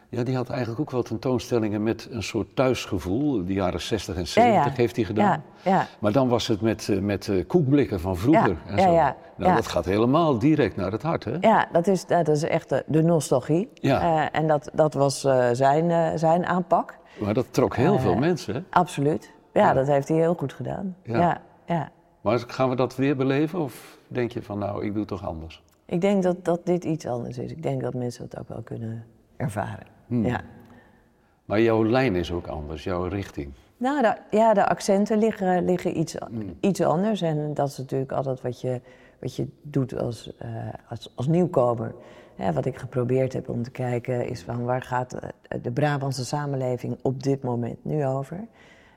ja, 0.08 0.22
die 0.22 0.36
had 0.36 0.48
eigenlijk 0.50 0.80
ook 0.80 0.90
wel 0.90 1.02
tentoonstellingen 1.02 1.82
met 1.82 2.08
een 2.10 2.22
soort 2.22 2.56
thuisgevoel. 2.56 3.44
De 3.44 3.52
jaren 3.52 3.80
60 3.80 4.16
en 4.16 4.26
70 4.26 4.76
heeft 4.76 4.96
hij 4.96 5.04
gedaan. 5.04 5.42
Ja, 5.62 5.70
ja. 5.70 5.86
Maar 5.98 6.12
dan 6.12 6.28
was 6.28 6.46
het 6.46 6.60
met, 6.60 6.88
eh, 6.88 6.98
met 6.98 7.28
eh, 7.28 7.46
koekblikken 7.46 8.00
van 8.00 8.16
vroeger. 8.16 8.56
En 8.66 8.78
zo. 8.80 8.92
Nou. 9.36 9.54
Dat 9.54 9.66
gaat 9.66 9.84
helemaal 9.84 10.38
direct 10.38 10.76
naar 10.76 10.92
het 10.92 11.02
hart, 11.02 11.24
hè? 11.24 11.36
Ja, 11.40 11.68
dat 11.72 11.86
is, 11.86 12.06
dat 12.06 12.28
is 12.28 12.42
echt 12.42 12.68
de, 12.68 12.84
de 12.86 13.02
nostalgie. 13.02 13.70
Ja. 13.74 14.00
Eh, 14.30 14.40
en 14.40 14.46
dat, 14.46 14.70
dat 14.74 14.94
was 14.94 15.24
eh, 15.24 15.48
zijn, 15.52 15.90
eh, 15.90 16.10
zijn 16.14 16.46
aanpak. 16.46 16.98
Maar 17.20 17.34
dat 17.34 17.46
trok 17.50 17.76
heel 17.76 17.94
Eh, 17.94 18.00
veel 18.00 18.16
mensen, 18.16 18.54
hè? 18.54 18.60
Absoluut. 18.70 19.32
Ja, 19.52 19.60
Ja. 19.66 19.72
dat 19.72 19.86
heeft 19.86 20.08
hij 20.08 20.16
heel 20.16 20.34
goed 20.34 20.52
gedaan. 20.52 20.96
Ja. 21.02 21.40
Ja. 21.66 21.90
Maar 22.20 22.38
gaan 22.38 22.68
we 22.68 22.76
dat 22.76 22.96
weer 22.96 23.16
beleven? 23.16 23.60
Of 23.60 23.98
denk 24.08 24.32
je 24.32 24.42
van, 24.42 24.58
nou, 24.58 24.84
ik 24.84 24.90
doe 24.90 24.98
het 24.98 25.08
toch 25.08 25.26
anders? 25.26 25.62
Ik 25.86 26.00
denk 26.00 26.22
dat, 26.22 26.44
dat 26.44 26.66
dit 26.66 26.84
iets 26.84 27.06
anders 27.06 27.38
is. 27.38 27.50
Ik 27.50 27.62
denk 27.62 27.80
dat 27.80 27.94
mensen 27.94 28.26
dat 28.28 28.40
ook 28.40 28.48
wel 28.48 28.62
kunnen 28.62 29.06
ervaren. 29.36 29.86
Hmm. 30.06 30.26
Ja. 30.26 30.40
Maar 31.44 31.60
jouw 31.60 31.84
lijn 31.84 32.14
is 32.14 32.32
ook 32.32 32.46
anders, 32.46 32.84
jouw 32.84 33.04
richting. 33.04 33.52
Nou, 33.76 34.02
de, 34.02 34.16
ja, 34.30 34.54
de 34.54 34.68
accenten 34.68 35.18
liggen, 35.18 35.64
liggen 35.64 35.98
iets, 35.98 36.14
Hmm. 36.14 36.56
iets 36.60 36.80
anders. 36.80 37.22
En 37.22 37.54
dat 37.54 37.68
is 37.68 37.78
natuurlijk 37.78 38.12
altijd 38.12 38.40
wat 38.40 38.60
je, 38.60 38.80
wat 39.18 39.36
je 39.36 39.46
doet 39.62 39.98
als, 39.98 40.36
eh, 40.36 40.48
als, 40.88 41.12
als 41.14 41.26
nieuwkomer. 41.26 41.94
Wat 42.54 42.66
ik 42.66 42.76
geprobeerd 42.76 43.32
heb 43.32 43.48
om 43.48 43.62
te 43.62 43.70
kijken 43.70 44.28
is 44.28 44.42
van 44.42 44.64
waar 44.64 44.82
gaat 44.82 45.12
eh, 45.12 45.28
de 45.62 45.70
Brabantse 45.70 46.24
samenleving 46.24 46.98
op 47.02 47.22
dit 47.22 47.42
moment 47.42 47.84
nu 47.84 48.06
over? 48.06 48.46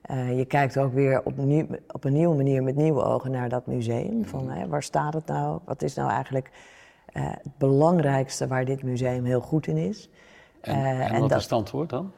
Eh, 0.04 0.38
je 0.38 0.46
kijkt 0.46 0.78
ook 0.78 0.94
weer 0.94 1.22
op, 1.24 1.38
nieuw, 1.38 1.66
op 1.92 2.04
een 2.04 2.14
nieuwe 2.14 2.36
manier 2.36 2.64
met 2.64 2.76
nieuwe 2.76 3.04
ogen 3.04 3.32
naar 3.32 3.50
dat 3.50 3.66
museum. 3.68 4.26
Van, 4.26 4.50
hè, 4.50 4.68
waar 4.68 4.84
staat 4.84 5.14
het 5.14 5.26
nou? 5.26 5.60
Wat 5.66 5.82
is 5.82 5.96
nou 5.96 6.10
eigenlijk 6.10 6.50
eh, 7.06 7.24
het 7.26 7.58
belangrijkste 7.58 8.48
waar 8.48 8.66
dit 8.66 8.84
museum 8.84 9.26
heel 9.26 9.42
goed 9.42 9.68
in 9.68 9.78
is? 9.78 10.10
En, 10.62 10.74
Eh, 10.76 10.90
en 10.90 11.02
en 11.12 11.20
wat 11.20 11.30
dat- 11.30 11.38
is 11.38 11.44
het 11.44 11.54
antwoord 11.54 11.90
dan? 11.90 12.12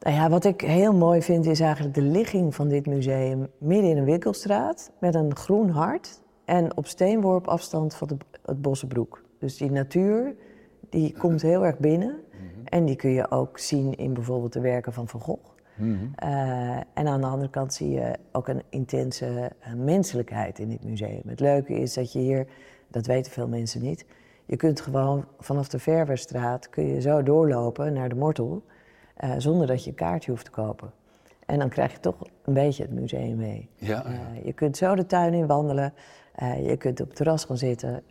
Nou 0.00 0.16
ja, 0.16 0.28
wat 0.30 0.44
ik 0.44 0.60
heel 0.60 0.94
mooi 0.94 1.22
vind 1.22 1.46
is 1.46 1.60
eigenlijk 1.60 1.94
de 1.94 2.02
ligging 2.02 2.54
van 2.54 2.68
dit 2.68 2.86
museum 2.86 3.48
midden 3.58 3.90
in 3.90 3.96
een 3.96 4.04
winkelstraat 4.04 4.90
met 4.98 5.14
een 5.14 5.36
groen 5.36 5.68
hart 5.70 6.20
en 6.44 6.76
op 6.76 6.86
steenworp 6.86 7.46
afstand 7.48 7.94
van 7.94 8.08
de, 8.08 8.16
het 8.44 8.62
Bossenbroek. 8.62 9.22
Dus 9.38 9.56
die 9.56 9.70
natuur 9.70 10.34
die 10.90 11.14
komt 11.18 11.42
heel 11.42 11.64
erg 11.64 11.78
binnen 11.78 12.14
en 12.64 12.84
die 12.84 12.96
kun 12.96 13.10
je 13.10 13.30
ook 13.30 13.58
zien 13.58 13.94
in 13.94 14.12
bijvoorbeeld 14.14 14.52
de 14.52 14.60
werken 14.60 14.92
van 14.92 15.08
Van 15.08 15.20
Gogh. 15.20 15.48
Eh, 16.14 16.76
en 16.94 17.08
aan 17.08 17.20
de 17.20 17.26
andere 17.26 17.50
kant 17.50 17.74
zie 17.74 17.90
je 17.90 18.14
ook 18.32 18.48
een 18.48 18.62
intense 18.68 19.52
eh, 19.60 19.72
menselijkheid 19.72 20.58
in 20.58 20.68
dit 20.68 20.84
museum. 20.84 21.22
Het 21.26 21.40
leuke 21.40 21.74
is 21.74 21.94
dat 21.94 22.12
je 22.12 22.18
hier, 22.18 22.46
dat 22.88 23.06
weten 23.06 23.32
veel 23.32 23.48
mensen 23.48 23.82
niet, 23.82 24.06
je 24.46 24.56
kunt 24.56 24.80
gewoon 24.80 25.24
vanaf 25.38 25.68
de 25.68 25.78
Verwerstraat 25.78 26.70
kun 26.70 26.86
je 26.86 27.00
zo 27.00 27.22
doorlopen 27.22 27.92
naar 27.92 28.08
de 28.08 28.14
Mortel 28.14 28.62
eh, 29.14 29.30
zonder 29.38 29.66
dat 29.66 29.84
je 29.84 29.90
een 29.90 29.96
kaartje 29.96 30.30
hoeft 30.30 30.44
te 30.44 30.50
kopen. 30.50 30.92
En 31.46 31.58
dan 31.58 31.68
krijg 31.68 31.92
je 31.92 32.00
toch 32.00 32.16
een 32.44 32.54
beetje 32.54 32.82
het 32.82 32.92
museum 32.92 33.36
mee. 33.36 33.68
Ja, 33.76 34.04
je 34.44 34.52
kunt 34.52 34.76
zo 34.76 34.94
de 34.94 35.06
tuin 35.06 35.34
in 35.34 35.46
wandelen, 35.46 35.92
je 36.62 36.76
kunt 36.78 37.00
op 37.00 37.06
het 37.06 37.16
terras 37.16 37.44
gaan 37.44 37.56
zitten. 37.56 38.02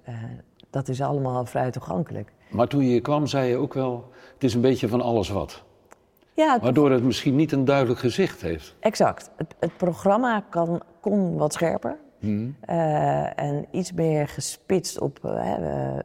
dat 0.70 0.88
is 0.88 1.02
allemaal 1.02 1.46
vrij 1.46 1.72
toegankelijk. 1.72 2.32
Maar 2.50 2.68
toen 2.68 2.82
je 2.82 2.88
hier 2.88 3.02
kwam, 3.02 3.28
zei 3.28 3.50
je 3.50 3.56
ook 3.56 3.74
wel, 3.74 4.10
het 4.34 4.44
is 4.44 4.54
een 4.54 4.62
beetje 4.62 4.88
van 4.88 5.02
alles 5.02 5.30
wat. 5.30 5.64
Ja, 6.40 6.54
het 6.54 6.62
Waardoor 6.62 6.92
het 6.92 7.04
misschien 7.04 7.36
niet 7.36 7.52
een 7.52 7.66
duidelijk 7.66 8.00
gezicht 8.00 8.42
heeft. 8.42 8.76
Exact. 8.80 9.32
Het, 9.36 9.56
het 9.60 9.78
programma 9.78 10.44
kan, 10.50 10.82
kon 11.00 11.38
wat 11.38 11.54
scherper. 11.54 11.98
Hmm. 12.20 12.56
Eh, 12.62 13.40
en 13.40 13.66
iets 13.72 13.94
meer 13.94 14.28
gespitst 14.28 15.00
op 15.00 15.26
eh, 15.26 15.96
eh, 15.96 16.00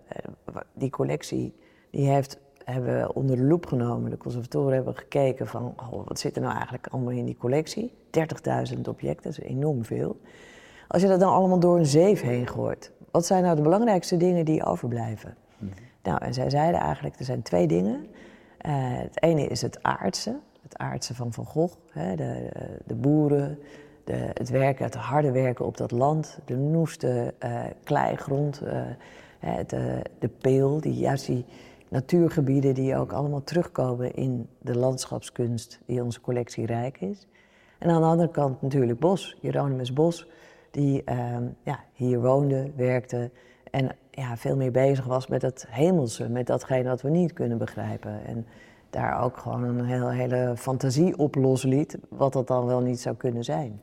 die 0.73 0.91
collectie. 0.91 1.55
Die 1.91 2.09
heeft, 2.09 2.39
hebben 2.65 3.01
we 3.01 3.15
onder 3.15 3.37
de 3.37 3.43
loep 3.43 3.67
genomen. 3.67 4.11
De 4.11 4.17
conservatoren 4.17 4.75
hebben 4.75 4.97
gekeken 4.97 5.47
van... 5.47 5.73
goh, 5.77 6.07
wat 6.07 6.19
zit 6.19 6.37
er 6.37 6.43
nou 6.43 6.55
eigenlijk 6.55 6.87
allemaal 6.87 7.13
in 7.13 7.25
die 7.25 7.37
collectie? 7.37 7.93
30.000 8.75 8.81
objecten, 8.89 9.31
dat 9.31 9.39
is 9.39 9.41
enorm 9.41 9.85
veel. 9.85 10.21
Als 10.89 11.03
je 11.03 11.09
dat 11.09 11.21
dan 11.21 11.33
allemaal 11.33 11.61
door 11.61 11.79
een 11.79 11.87
zeef 11.87 12.21
heen 12.21 12.47
gooit... 12.47 12.93
wat 13.11 13.27
zijn 13.27 13.43
nou 13.43 13.57
de 13.57 13.63
belangrijkste 13.63 14.17
dingen 14.17 14.45
die 14.45 14.65
overblijven? 14.65 15.37
Nou, 16.03 16.19
en 16.25 16.35
zij 16.35 16.51
zeiden 16.51 16.81
eigenlijk, 16.81 17.19
er 17.19 17.25
zijn 17.25 17.43
twee 17.43 17.67
dingen. 17.67 18.07
Eh, 18.65 18.73
het 18.77 19.23
ene 19.23 19.47
is 19.47 19.63
het 19.63 19.83
aardse, 19.83 20.37
het 20.63 20.79
aardse 20.79 21.15
van 21.15 21.33
Van 21.33 21.45
Gogh. 21.45 21.77
Hè, 21.91 22.17
de, 22.17 22.49
de 22.87 22.95
boeren, 22.95 23.59
de, 24.05 24.31
het 24.35 24.49
werken, 24.49 24.85
het 24.85 24.95
harde 24.95 25.31
werken 25.31 25.65
op 25.65 25.77
dat 25.77 25.91
land. 25.91 26.39
De 26.45 26.57
noeste 26.57 27.35
eh, 27.39 27.65
kleigrond, 27.83 28.63
eh, 28.63 29.57
de, 29.67 30.03
de 30.19 30.29
peel, 30.29 30.81
die, 30.81 30.95
juist 30.95 31.27
die 31.27 31.45
natuurgebieden 31.89 32.75
die 32.75 32.97
ook 32.97 33.13
allemaal 33.13 33.45
terugkomen 33.45 34.15
in 34.15 34.49
de 34.59 34.77
landschapskunst 34.77 35.81
die 35.87 36.03
onze 36.03 36.21
collectie 36.21 36.67
rijk 36.67 37.01
is. 37.01 37.27
En 37.79 37.91
aan 37.91 38.01
de 38.01 38.07
andere 38.07 38.31
kant 38.31 38.63
natuurlijk 38.63 38.99
Bos, 38.99 39.37
Hieronymus 39.41 39.93
Bos, 39.93 40.29
die 40.71 41.05
ehm, 41.05 41.45
ja, 41.63 41.85
hier 41.93 42.21
woonde, 42.21 42.71
werkte 42.77 43.31
en 43.75 43.97
ja, 44.11 44.37
veel 44.37 44.57
meer 44.57 44.71
bezig 44.71 45.05
was 45.05 45.27
met 45.27 45.43
het 45.43 45.67
hemelse, 45.69 46.29
met 46.29 46.47
datgene 46.47 46.89
wat 46.89 47.03
we 47.03 47.11
niet 47.11 47.33
kunnen 47.33 47.59
begrijpen. 47.59 48.25
En 48.25 48.47
daar 48.91 49.23
ook 49.23 49.37
gewoon 49.37 49.63
een 49.63 49.85
heel, 49.85 50.11
hele 50.11 50.55
fantasie 50.57 51.19
op 51.19 51.35
losliet, 51.35 51.99
wat 52.09 52.33
dat 52.33 52.47
dan 52.47 52.67
wel 52.67 52.81
niet 52.81 53.01
zou 53.01 53.17
kunnen 53.17 53.45
zijn. 53.45 53.83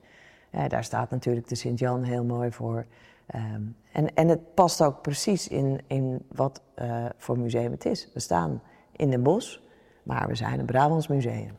Ja, 0.52 0.68
daar 0.68 0.84
staat 0.84 1.10
natuurlijk 1.10 1.48
de 1.48 1.56
Sint-Jan 1.56 2.04
heel 2.04 2.24
mooi 2.24 2.52
voor. 2.52 2.86
Ehm, 3.26 3.62
en, 3.92 4.14
en 4.16 4.28
het 4.28 4.54
past 4.54 4.84
ook 4.84 5.02
precies 5.02 5.48
in, 5.48 5.82
in 5.88 6.26
wat 6.32 6.62
uh, 6.82 7.06
voor 7.18 7.40
museum 7.40 7.72
het 7.72 7.86
is. 7.86 8.10
We 8.14 8.20
staan 8.20 8.62
in 8.96 9.10
Den 9.10 9.24
Bosch, 9.24 9.60
maar 10.04 10.28
we 10.28 10.36
zijn 10.36 10.60
een 10.60 10.66
Brabants 10.66 11.08
museum. 11.08 11.58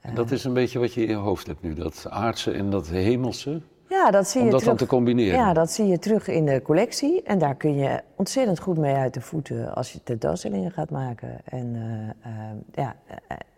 En 0.00 0.14
dat 0.14 0.30
is 0.30 0.44
een 0.44 0.54
beetje 0.54 0.78
wat 0.78 0.94
je 0.94 1.02
in 1.02 1.08
je 1.08 1.14
hoofd 1.14 1.46
hebt 1.46 1.62
nu, 1.62 1.74
dat 1.74 2.06
aardse 2.08 2.50
en 2.50 2.70
dat 2.70 2.88
hemelse? 2.88 3.62
Ja, 3.90 4.10
dat 4.10 4.28
zie 4.28 4.40
je 4.40 4.46
Om 4.46 4.50
dat 4.50 4.60
terug. 4.60 4.78
dan 4.78 4.88
te 4.88 4.94
combineren? 4.94 5.38
Ja, 5.38 5.52
dat 5.52 5.70
zie 5.70 5.86
je 5.86 5.98
terug 5.98 6.28
in 6.28 6.46
de 6.46 6.62
collectie. 6.62 7.22
En 7.22 7.38
daar 7.38 7.54
kun 7.54 7.74
je 7.74 8.00
ontzettend 8.16 8.60
goed 8.60 8.78
mee 8.78 8.94
uit 8.94 9.14
de 9.14 9.20
voeten 9.20 9.74
als 9.74 9.92
je 9.92 10.02
tentoonstellingen 10.02 10.70
gaat 10.70 10.90
maken. 10.90 11.40
En 11.44 11.74
uh, 11.74 12.32
uh, 12.32 12.50
ja, 12.72 12.96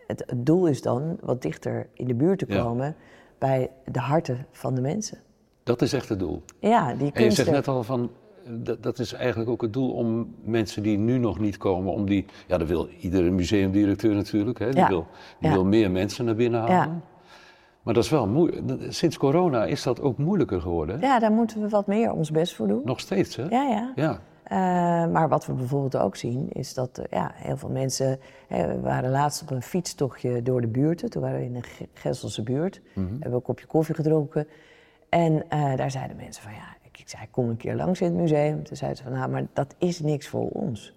het, 0.07 0.23
het, 0.25 0.45
doel 0.45 0.67
is 0.67 0.81
dan 0.81 1.17
wat 1.21 1.41
dichter 1.41 1.87
in 1.93 2.07
de 2.07 2.13
buurt 2.13 2.39
te 2.39 2.45
komen 2.45 2.95
bij 3.37 3.69
de 3.85 3.99
harten 3.99 4.45
van 4.51 4.75
de 4.75 4.81
mensen. 4.81 5.17
Dat 5.63 5.81
is 5.81 5.93
echt 5.93 6.09
het 6.09 6.19
doel. 6.19 6.43
Ja, 6.59 6.87
die 6.87 6.97
kunst. 6.97 7.17
En 7.17 7.23
je 7.23 7.31
zegt 7.31 7.51
net 7.51 7.67
al 7.67 7.83
van, 7.83 8.11
dat, 8.47 8.83
dat, 8.83 8.99
is 8.99 9.13
eigenlijk 9.13 9.49
ook 9.49 9.61
het 9.61 9.73
doel 9.73 9.91
om 9.91 10.35
mensen 10.43 10.83
die 10.83 10.97
nu 10.97 11.17
nog 11.17 11.39
niet 11.39 11.57
komen, 11.57 11.93
om 11.93 12.05
die, 12.05 12.25
ja, 12.47 12.57
dat 12.57 12.67
wil 12.67 12.87
iedere 12.99 13.29
museumdirecteur 13.29 14.15
natuurlijk, 14.15 14.59
hè, 14.59 14.71
die, 14.71 14.85
wil, 14.85 15.07
die 15.39 15.51
wil 15.51 15.65
meer 15.65 15.91
mensen 15.91 16.25
naar 16.25 16.35
binnen 16.35 16.59
halen. 16.59 17.03
Maar 17.83 17.93
dat 17.93 18.03
is 18.03 18.09
wel 18.09 18.27
moeilijk. 18.27 18.93
Sinds 18.93 19.17
corona 19.17 19.65
is 19.65 19.83
dat 19.83 20.01
ook 20.01 20.17
moeilijker 20.17 20.61
geworden. 20.61 20.99
Ja, 20.99 21.19
daar 21.19 21.31
moeten 21.31 21.61
we 21.61 21.69
wat 21.69 21.87
meer 21.87 22.11
ons 22.11 22.31
best 22.31 22.55
voor 22.55 22.67
doen. 22.67 22.81
Nog 22.85 22.99
steeds, 22.99 23.35
hè? 23.35 23.43
Ja, 23.43 23.63
ja. 23.63 23.91
ja. 23.95 24.19
Uh, 24.51 25.11
maar 25.11 25.29
wat 25.29 25.45
we 25.45 25.53
bijvoorbeeld 25.53 25.97
ook 25.97 26.15
zien, 26.15 26.49
is 26.51 26.73
dat 26.73 26.99
uh, 26.99 27.05
ja, 27.09 27.31
heel 27.35 27.57
veel 27.57 27.69
mensen. 27.69 28.19
Hè, 28.47 28.67
we 28.67 28.79
waren 28.79 29.11
laatst 29.11 29.41
op 29.41 29.51
een 29.51 29.61
fietstochtje 29.61 30.41
door 30.41 30.61
de 30.61 30.67
buurten. 30.67 31.09
Toen 31.09 31.21
waren 31.21 31.39
we 31.39 31.45
in 31.45 31.55
een 31.55 31.63
Gesselse 31.93 32.43
buurt. 32.43 32.81
Mm 32.83 33.03
-hmm. 33.03 33.11
Hebben 33.11 33.29
we 33.29 33.35
een 33.35 33.41
kopje 33.41 33.65
koffie 33.65 33.95
gedronken. 33.95 34.47
En 35.09 35.33
uh, 35.33 35.75
daar 35.75 35.91
zeiden 35.91 36.15
mensen 36.17 36.43
van 36.43 36.51
ja, 36.51 36.75
ik, 36.81 36.99
ik 36.99 37.09
zei, 37.09 37.23
kom 37.31 37.49
een 37.49 37.57
keer 37.57 37.75
langs 37.75 38.01
in 38.01 38.07
het 38.07 38.15
museum. 38.15 38.63
Toen 38.63 38.77
zeiden 38.77 38.97
ze 38.97 39.03
van 39.03 39.13
nou, 39.13 39.29
maar 39.29 39.45
dat 39.53 39.75
is 39.77 39.99
niks 39.99 40.27
voor 40.27 40.49
ons. 40.49 40.93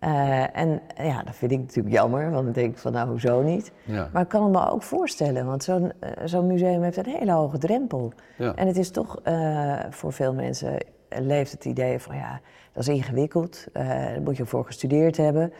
Uh, 0.00 0.56
en 0.56 0.80
ja, 0.96 1.22
dat 1.22 1.36
vind 1.36 1.52
ik 1.52 1.58
natuurlijk 1.58 1.94
jammer, 1.94 2.30
want 2.30 2.44
dan 2.44 2.52
denk 2.52 2.72
ik 2.72 2.78
van 2.78 2.92
nou, 2.92 3.08
hoezo 3.08 3.42
niet? 3.42 3.72
Ja. 3.84 4.08
Maar 4.12 4.22
ik 4.22 4.28
kan 4.28 4.42
het 4.42 4.52
me 4.52 4.70
ook 4.70 4.82
voorstellen, 4.82 5.46
want 5.46 5.62
zo'n 5.62 5.82
uh, 5.82 6.10
zo'n 6.24 6.46
museum 6.46 6.82
heeft 6.82 6.96
een 6.96 7.06
hele 7.06 7.32
hoge 7.32 7.58
drempel. 7.58 8.12
Ja. 8.36 8.54
En 8.54 8.66
het 8.66 8.76
is 8.76 8.90
toch 8.90 9.20
uh, 9.24 9.78
voor 9.90 10.12
veel 10.12 10.34
mensen 10.34 10.76
leeft 11.08 11.52
het 11.52 11.64
idee 11.64 11.98
van 11.98 12.16
ja, 12.16 12.40
dat 12.72 12.82
is 12.82 12.94
ingewikkeld, 12.94 13.66
daar 13.72 14.20
moet 14.22 14.36
je 14.36 14.46
voor 14.46 14.64
gestudeerd 14.64 15.16
hebben. 15.16 15.52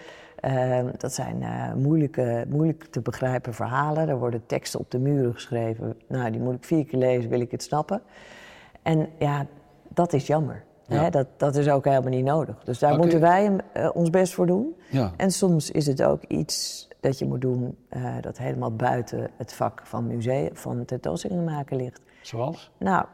dat 0.97 1.13
zijn 1.13 1.45
moeilijke, 1.77 2.45
moeilijk 2.49 2.85
te 2.85 3.01
begrijpen 3.01 3.55
verhalen. 3.55 4.09
Er 4.09 4.19
worden 4.19 4.47
teksten 4.47 4.81
op 4.81 4.91
de 4.91 4.99
muren 4.99 5.35
geschreven. 5.35 5.95
Nou, 6.09 6.31
die 6.31 6.41
moet 6.41 6.55
ik 6.55 6.65
vier 6.65 6.85
keer 6.85 6.99
lezen, 6.99 7.31
wil 7.31 7.41
ik 7.41 7.51
het 7.51 7.63
snappen. 7.63 8.03
En 8.83 9.09
ja, 9.19 9.47
dat 9.89 10.13
is 10.13 10.27
jammer. 10.27 10.65
Hè, 10.89 11.11
dat, 11.11 11.27
dat 11.37 11.57
is 11.57 11.69
ook 11.69 11.85
helemaal 11.85 12.11
niet 12.11 12.25
nodig. 12.25 12.65
Dus 12.65 12.79
daar 12.79 12.93
okay. 12.93 13.03
moeten 13.03 13.21
wij 13.21 13.57
uh, 13.77 13.91
ons 13.95 14.11
best 14.11 14.35
voor 14.35 14.47
doen. 14.47 14.77
En 15.17 15.31
soms 15.31 15.71
is 15.71 15.87
het 15.87 16.03
ook 16.03 16.25
iets 16.25 16.89
dat 17.01 17.19
je 17.19 17.27
moet 17.27 17.41
doen 17.41 17.77
uh, 17.91 18.15
dat 18.21 18.39
helemaal 18.39 18.73
buiten 18.73 19.31
het 19.37 19.53
vak 19.53 19.81
van 19.85 20.07
museum, 20.07 20.57
van 20.57 20.85
tentoonstellingen 20.85 21.45
maken 21.45 21.77
ligt. 21.77 22.01
Zoals? 22.23 22.71
Nou, 22.79 23.05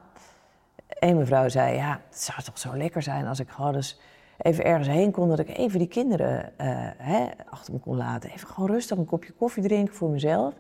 een 0.89 1.17
mevrouw 1.17 1.49
zei, 1.49 1.77
ja, 1.77 2.01
het 2.09 2.21
zou 2.21 2.43
toch 2.43 2.59
zo 2.59 2.77
lekker 2.77 3.03
zijn 3.03 3.27
als 3.27 3.41
ik 3.41 3.49
gewoon 3.49 3.75
eens 3.75 4.01
even 4.39 4.65
ergens 4.65 4.89
heen 4.89 5.11
kon, 5.11 5.29
dat 5.29 5.39
ik 5.39 5.57
even 5.57 5.79
die 5.79 5.89
kinderen 5.89 6.53
uh, 6.61 6.67
hè, 6.97 7.27
achter 7.51 7.73
me 7.73 7.79
kon 7.79 7.97
laten. 7.97 8.31
Even 8.31 8.49
gewoon 8.49 8.71
rustig 8.71 8.99
een 8.99 9.05
kopje 9.05 9.33
koffie 9.33 9.63
drinken 9.63 9.95
voor 9.95 10.11
mezelf. 10.11 10.55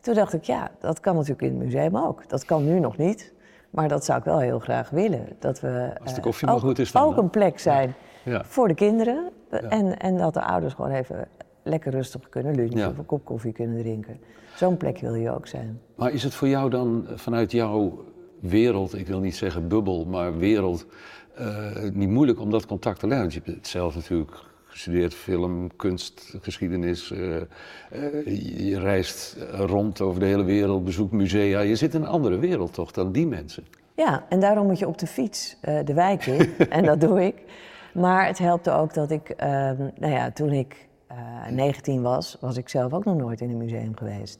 Toen 0.00 0.14
dacht 0.14 0.32
ik, 0.32 0.44
ja, 0.44 0.70
dat 0.78 1.00
kan 1.00 1.14
natuurlijk 1.14 1.42
in 1.42 1.48
het 1.48 1.64
museum 1.64 1.96
ook. 1.96 2.28
Dat 2.28 2.44
kan 2.44 2.64
nu 2.64 2.80
nog 2.80 2.96
niet. 2.96 3.32
Maar 3.70 3.88
dat 3.88 4.04
zou 4.04 4.18
ik 4.18 4.24
wel 4.24 4.38
heel 4.38 4.58
graag 4.58 4.90
willen. 4.90 5.26
Dat 5.38 5.60
we 5.60 5.90
Als 6.02 6.14
de 6.14 6.20
koffie 6.20 6.48
uh, 6.48 6.54
ook, 6.54 6.60
goed 6.60 6.78
is 6.78 6.92
dan, 6.92 7.02
ook 7.02 7.16
een 7.16 7.30
plek 7.30 7.58
zijn 7.58 7.94
ja. 8.24 8.44
voor 8.44 8.68
de 8.68 8.74
kinderen. 8.74 9.30
En, 9.48 9.98
en 9.98 10.16
dat 10.16 10.34
de 10.34 10.42
ouders 10.42 10.74
gewoon 10.74 10.90
even 10.90 11.28
lekker 11.62 11.92
rustig 11.92 12.28
kunnen 12.28 12.54
lunchen 12.54 12.78
ja. 12.78 12.88
of 12.88 12.98
een 12.98 13.06
kop 13.06 13.24
koffie 13.24 13.52
kunnen 13.52 13.78
drinken. 13.78 14.20
Zo'n 14.54 14.76
plek 14.76 14.98
wil 14.98 15.14
je 15.14 15.30
ook 15.30 15.46
zijn. 15.46 15.80
Maar 15.94 16.12
is 16.12 16.22
het 16.22 16.34
voor 16.34 16.48
jou 16.48 16.70
dan 16.70 17.06
vanuit 17.14 17.52
jouw 17.52 18.04
wereld, 18.40 18.98
ik 18.98 19.06
wil 19.06 19.20
niet 19.20 19.36
zeggen 19.36 19.68
bubbel, 19.68 20.04
maar 20.04 20.38
wereld, 20.38 20.86
uh, 21.40 21.90
niet 21.92 22.08
moeilijk 22.08 22.40
om 22.40 22.50
dat 22.50 22.66
contact 22.66 23.00
te 23.00 23.06
leggen? 23.06 23.26
Want 23.26 23.34
je 23.34 23.40
hebt 23.44 23.56
het 23.56 23.66
zelf 23.66 23.94
natuurlijk 23.94 24.32
gestudeerd 24.78 25.14
film, 25.14 25.76
kunst, 25.76 26.34
geschiedenis. 26.40 27.10
Uh, 27.10 27.36
uh, 27.36 28.68
je 28.68 28.80
reist 28.80 29.36
rond 29.50 30.00
over 30.00 30.20
de 30.20 30.26
hele 30.26 30.44
wereld, 30.44 30.84
bezoekt 30.84 31.12
musea. 31.12 31.60
Je 31.60 31.76
zit 31.76 31.94
in 31.94 32.02
een 32.02 32.08
andere 32.08 32.38
wereld 32.38 32.72
toch 32.72 32.90
dan 32.90 33.12
die 33.12 33.26
mensen? 33.26 33.64
Ja, 33.94 34.24
en 34.28 34.40
daarom 34.40 34.66
moet 34.66 34.78
je 34.78 34.86
op 34.86 34.98
de 34.98 35.06
fiets 35.06 35.56
uh, 35.68 35.78
de 35.84 35.94
wijk 35.94 36.26
in. 36.26 36.50
en 36.70 36.84
dat 36.84 37.00
doe 37.00 37.24
ik. 37.24 37.34
Maar 37.94 38.26
het 38.26 38.38
helpt 38.38 38.70
ook 38.70 38.94
dat 38.94 39.10
ik, 39.10 39.34
nou 39.98 40.12
ja, 40.12 40.30
toen 40.30 40.52
ik 40.52 40.88
19 41.50 42.02
was, 42.02 42.36
was 42.40 42.56
ik 42.56 42.68
zelf 42.68 42.92
ook 42.92 43.04
nog 43.04 43.16
nooit 43.16 43.40
in 43.40 43.50
een 43.50 43.56
museum 43.56 43.96
geweest. 43.96 44.38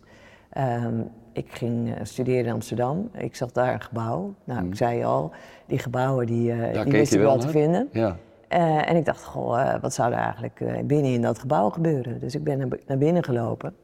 Um, 0.58 1.10
ik 1.32 1.46
ging 1.50 1.94
studeren 2.02 2.44
in 2.44 2.52
Amsterdam. 2.52 3.10
Ik 3.14 3.36
zag 3.36 3.52
daar 3.52 3.72
een 3.72 3.80
gebouw. 3.80 4.34
Nou, 4.44 4.60
mm. 4.60 4.68
ik 4.68 4.76
zei 4.76 5.04
al, 5.04 5.32
die 5.66 5.78
gebouwen 5.78 6.26
die, 6.26 6.54
die 6.84 6.92
wist 6.92 7.12
ik 7.12 7.20
wel, 7.20 7.28
wel 7.28 7.38
te 7.38 7.48
vinden. 7.48 7.88
Ja. 7.92 8.16
Uh, 8.52 8.90
en 8.90 8.96
ik 8.96 9.04
dacht, 9.04 9.24
goh, 9.24 9.58
uh, 9.58 9.74
wat 9.80 9.94
zou 9.94 10.12
er 10.12 10.18
eigenlijk 10.18 10.60
uh, 10.60 10.78
binnen 10.84 11.12
in 11.12 11.22
dat 11.22 11.38
gebouw 11.38 11.70
gebeuren? 11.70 12.20
Dus 12.20 12.34
ik 12.34 12.44
ben 12.44 12.58
naar, 12.58 12.68
naar 12.86 12.98
binnen 12.98 13.24
gelopen. 13.24 13.76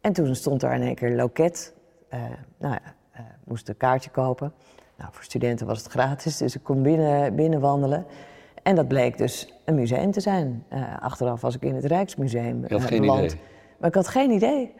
En 0.00 0.12
toen 0.12 0.34
stond 0.34 0.60
daar 0.60 0.74
in 0.74 0.82
één 0.82 0.94
keer 0.94 1.10
een 1.10 1.16
loket. 1.16 1.74
nou 2.58 2.74
ja, 2.74 2.80
moest 3.44 3.68
een 3.68 3.76
kaartje 3.76 4.10
kopen. 4.10 4.52
Nou, 4.96 5.10
voor 5.12 5.24
studenten 5.24 5.66
was 5.66 5.78
het 5.78 5.90
gratis, 5.90 6.36
dus 6.36 6.54
ik 6.54 6.62
kon 6.62 6.82
binnen, 6.82 7.34
binnen 7.34 7.60
wandelen. 7.60 8.06
En 8.62 8.74
dat 8.74 8.88
bleek 8.88 9.18
dus 9.18 9.60
een 9.64 9.74
museum 9.74 10.10
te 10.10 10.20
zijn. 10.20 10.64
achteraf 11.00 11.40
was 11.40 11.54
ik 11.54 11.62
in 11.62 11.74
het 11.74 11.84
Rijksmuseum 11.84 12.64
Je 12.68 12.74
had 12.74 12.84
geen 12.84 13.00
beland. 13.00 13.24
idee? 13.24 13.40
Maar 13.78 13.88
ik 13.88 13.94
had 13.94 14.08
geen 14.08 14.30
idee. 14.30 14.74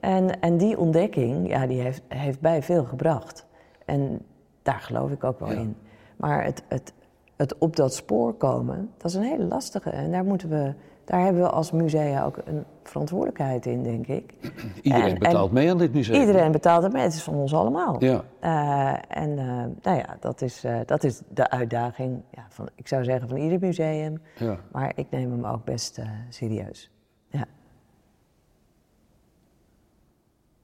En, 0.00 0.40
en 0.40 0.56
die 0.56 0.78
ontdekking, 0.78 1.48
ja, 1.48 1.66
die 1.66 1.80
heeft, 1.80 2.02
heeft 2.08 2.40
bij 2.40 2.62
veel 2.62 2.84
gebracht. 2.84 3.46
En 3.84 4.20
daar 4.62 4.80
geloof 4.80 5.10
ik 5.10 5.24
ook 5.24 5.40
wel 5.40 5.52
ja. 5.52 5.58
in. 5.58 5.76
Maar 6.16 6.44
het, 6.44 6.62
het, 6.68 6.92
het 7.36 7.58
op 7.58 7.76
dat 7.76 7.94
spoor 7.94 8.34
komen, 8.34 8.90
dat 8.96 9.10
is 9.10 9.16
een 9.16 9.22
hele 9.22 9.44
lastige. 9.44 9.90
En 9.90 10.10
daar, 10.10 10.24
moeten 10.24 10.48
we, 10.48 10.74
daar 11.04 11.20
hebben 11.20 11.42
we 11.42 11.48
als 11.48 11.72
musea 11.72 12.24
ook 12.24 12.38
een 12.44 12.64
verantwoordelijkheid 12.82 13.66
in, 13.66 13.82
denk 13.82 14.06
ik. 14.06 14.34
Iedereen 14.82 15.08
en, 15.08 15.18
betaalt 15.18 15.48
en 15.48 15.54
mee 15.54 15.70
aan 15.70 15.78
dit 15.78 15.92
museum. 15.92 16.20
Iedereen 16.20 16.52
betaalt 16.52 16.82
het 16.82 16.92
mee, 16.92 17.02
het 17.02 17.14
is 17.14 17.22
van 17.22 17.34
ons 17.34 17.54
allemaal. 17.54 18.04
Ja. 18.04 18.24
Uh, 18.42 19.18
en 19.22 19.30
uh, 19.30 19.64
nou 19.82 19.98
ja, 19.98 20.16
dat 20.20 20.42
is, 20.42 20.64
uh, 20.64 20.78
dat 20.86 21.04
is 21.04 21.20
de 21.28 21.50
uitdaging, 21.50 22.22
ja, 22.30 22.46
van, 22.48 22.68
ik 22.74 22.88
zou 22.88 23.04
zeggen 23.04 23.28
van 23.28 23.36
ieder 23.36 23.58
museum. 23.58 24.20
Ja. 24.38 24.58
Maar 24.72 24.92
ik 24.94 25.06
neem 25.10 25.30
hem 25.30 25.44
ook 25.46 25.64
best 25.64 26.00
serieus. 26.28 26.90
Ja. 27.28 27.44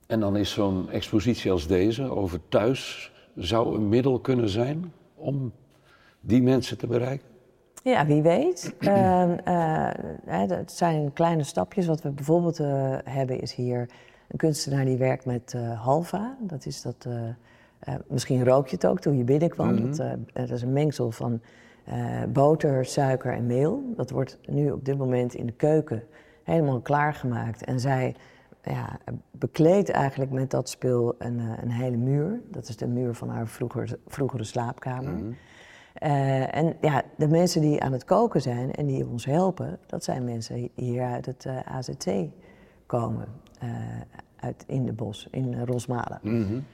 En 0.07 0.21
dan 0.21 0.37
is 0.37 0.51
zo'n 0.51 0.91
expositie 0.91 1.51
als 1.51 1.67
deze 1.67 2.03
over 2.03 2.41
thuis, 2.49 3.13
zou 3.35 3.77
een 3.77 3.89
middel 3.89 4.21
kunnen 4.21 4.49
zijn 4.49 4.93
om 5.15 5.53
die 6.23 6.43
mensen 6.43 6.79
te 6.79 6.87
bereiken? 6.87 7.27
Ja, 7.83 8.07
wie 8.07 8.23
weet. 8.23 8.75
uh, 8.81 8.89
uh, 9.47 9.91
het 10.27 10.73
zijn 10.73 11.13
kleine 11.13 11.43
stapjes. 11.43 11.87
Wat 11.87 12.03
we 12.03 12.11
bijvoorbeeld 12.11 12.61
uh, 12.61 12.97
hebben 13.05 13.41
is 13.41 13.55
hier 13.55 13.89
een 14.29 14.39
kunstenaar 14.39 14.85
die 14.85 14.97
werkt 14.97 15.25
met 15.25 15.57
halva. 15.77 16.37
Dat 16.41 16.67
is 16.67 16.83
dat, 16.83 17.09
misschien 18.07 18.45
rook 18.45 18.69
je 18.69 18.75
het 18.75 18.87
ook 18.87 19.01
toen 19.01 19.17
je 19.17 19.25
binnenkwam. 19.25 19.71
Mm 19.71 19.77
-hmm. 19.77 19.97
dat, 19.97 20.17
dat, 20.33 20.51
is 20.51 20.63
een 20.63 20.73
mengsel 20.73 21.11
van 21.11 21.41
boter, 22.29 22.85
suiker 22.85 23.33
en 23.33 23.47
meel. 23.47 23.93
Dat 23.97 24.11
wordt 24.11 24.39
nu 24.49 24.71
op 24.71 24.85
dit 24.85 24.99
moment 24.99 25.35
in 25.35 25.47
de 25.47 25.53
keuken 25.53 26.03
helemaal 26.43 26.81
klaargemaakt. 26.81 27.65
En 27.65 27.81
zij 27.81 28.15
ja, 28.63 28.99
bekleedt 29.31 29.91
eigenlijk 29.91 30.31
met 30.31 30.51
dat 30.51 30.69
spul 30.69 31.15
een, 31.19 31.39
een 31.63 31.71
hele 31.71 31.97
muur. 31.97 32.41
Dat 32.51 32.69
is 32.69 32.77
de 32.77 32.89
muur 32.89 33.15
van 33.15 33.29
haar 33.29 33.49
vroeger, 33.49 33.99
vroegere 34.07 34.45
slaapkamer. 34.45 35.13
Mm 35.13 35.19
-hmm. 35.19 35.37
Uh, 36.03 36.57
en 36.57 36.77
ja, 36.81 37.03
de 37.17 37.29
mensen 37.29 37.61
die 37.61 37.83
aan 37.83 37.93
het 37.93 38.05
koken 38.05 38.41
zijn 38.41 38.73
en 38.73 38.87
die 38.87 39.07
ons 39.07 39.25
helpen, 39.25 39.79
dat 39.87 40.05
zijn 40.05 40.25
mensen 40.25 40.71
hier 40.75 41.03
uit 41.03 41.27
het 41.27 41.45
uh, 41.45 41.59
AZC 41.65 42.29
komen. 42.87 43.27
Uh, 43.65 43.71
uit 44.37 44.65
in 44.67 44.85
de 44.85 44.93
bos, 44.93 45.29
in 45.31 45.65
Rosmalen. 45.65 46.19
Mm 46.23 46.47
-hmm. 46.47 46.65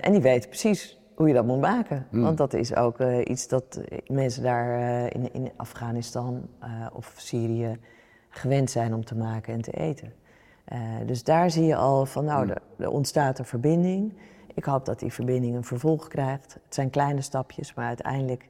en 0.00 0.12
die 0.12 0.20
weten 0.20 0.48
precies 0.48 1.00
hoe 1.14 1.28
je 1.28 1.34
dat 1.34 1.46
moet 1.46 1.60
maken. 1.60 2.06
Mm. 2.10 2.22
Want 2.22 2.36
dat 2.36 2.54
is 2.54 2.76
ook 2.76 3.00
iets 3.24 3.48
dat 3.48 3.80
mensen 4.06 4.42
daar 4.42 4.78
in, 5.14 5.32
in 5.32 5.50
Afghanistan 5.56 6.48
of 6.92 7.14
Syrië 7.16 7.78
gewend 8.28 8.70
zijn 8.70 8.94
om 8.94 9.04
te 9.04 9.16
maken 9.16 9.54
en 9.54 9.60
te 9.60 9.70
eten. 9.70 10.12
Eh, 10.64 10.78
dus 11.06 11.24
daar 11.24 11.50
zie 11.50 11.64
je 11.64 11.76
al 11.76 12.06
van, 12.06 12.24
nou, 12.24 12.48
er, 12.48 12.62
er 12.78 12.90
ontstaat 12.90 13.38
een 13.38 13.44
verbinding. 13.44 14.12
Ik 14.54 14.64
hoop 14.64 14.84
dat 14.84 14.98
die 14.98 15.12
verbinding 15.12 15.54
een 15.56 15.64
vervolg 15.64 16.08
krijgt. 16.08 16.54
Het 16.64 16.74
zijn 16.74 16.90
kleine 16.90 17.20
stapjes, 17.20 17.74
maar 17.74 17.86
uiteindelijk 17.86 18.48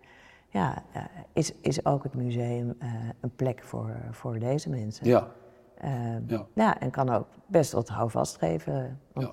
ja, 0.48 0.82
eh, 0.92 1.02
is, 1.32 1.52
is 1.60 1.84
ook 1.84 2.02
het 2.02 2.14
museum 2.14 2.74
eh, 2.78 2.88
een 3.20 3.34
plek 3.36 3.62
voor, 3.64 3.90
voor 4.10 4.38
deze 4.38 4.70
mensen. 4.70 5.06
Ja. 5.06 5.28
Eh, 5.74 5.90
Ja. 6.26 6.46
ja, 6.54 6.80
en 6.80 6.90
kan 6.90 7.10
ook 7.10 7.26
best 7.46 7.72
wat 7.72 7.88
houvast 7.88 8.36
geven. 8.38 8.98
Want- 9.12 9.26
Ja. 9.26 9.32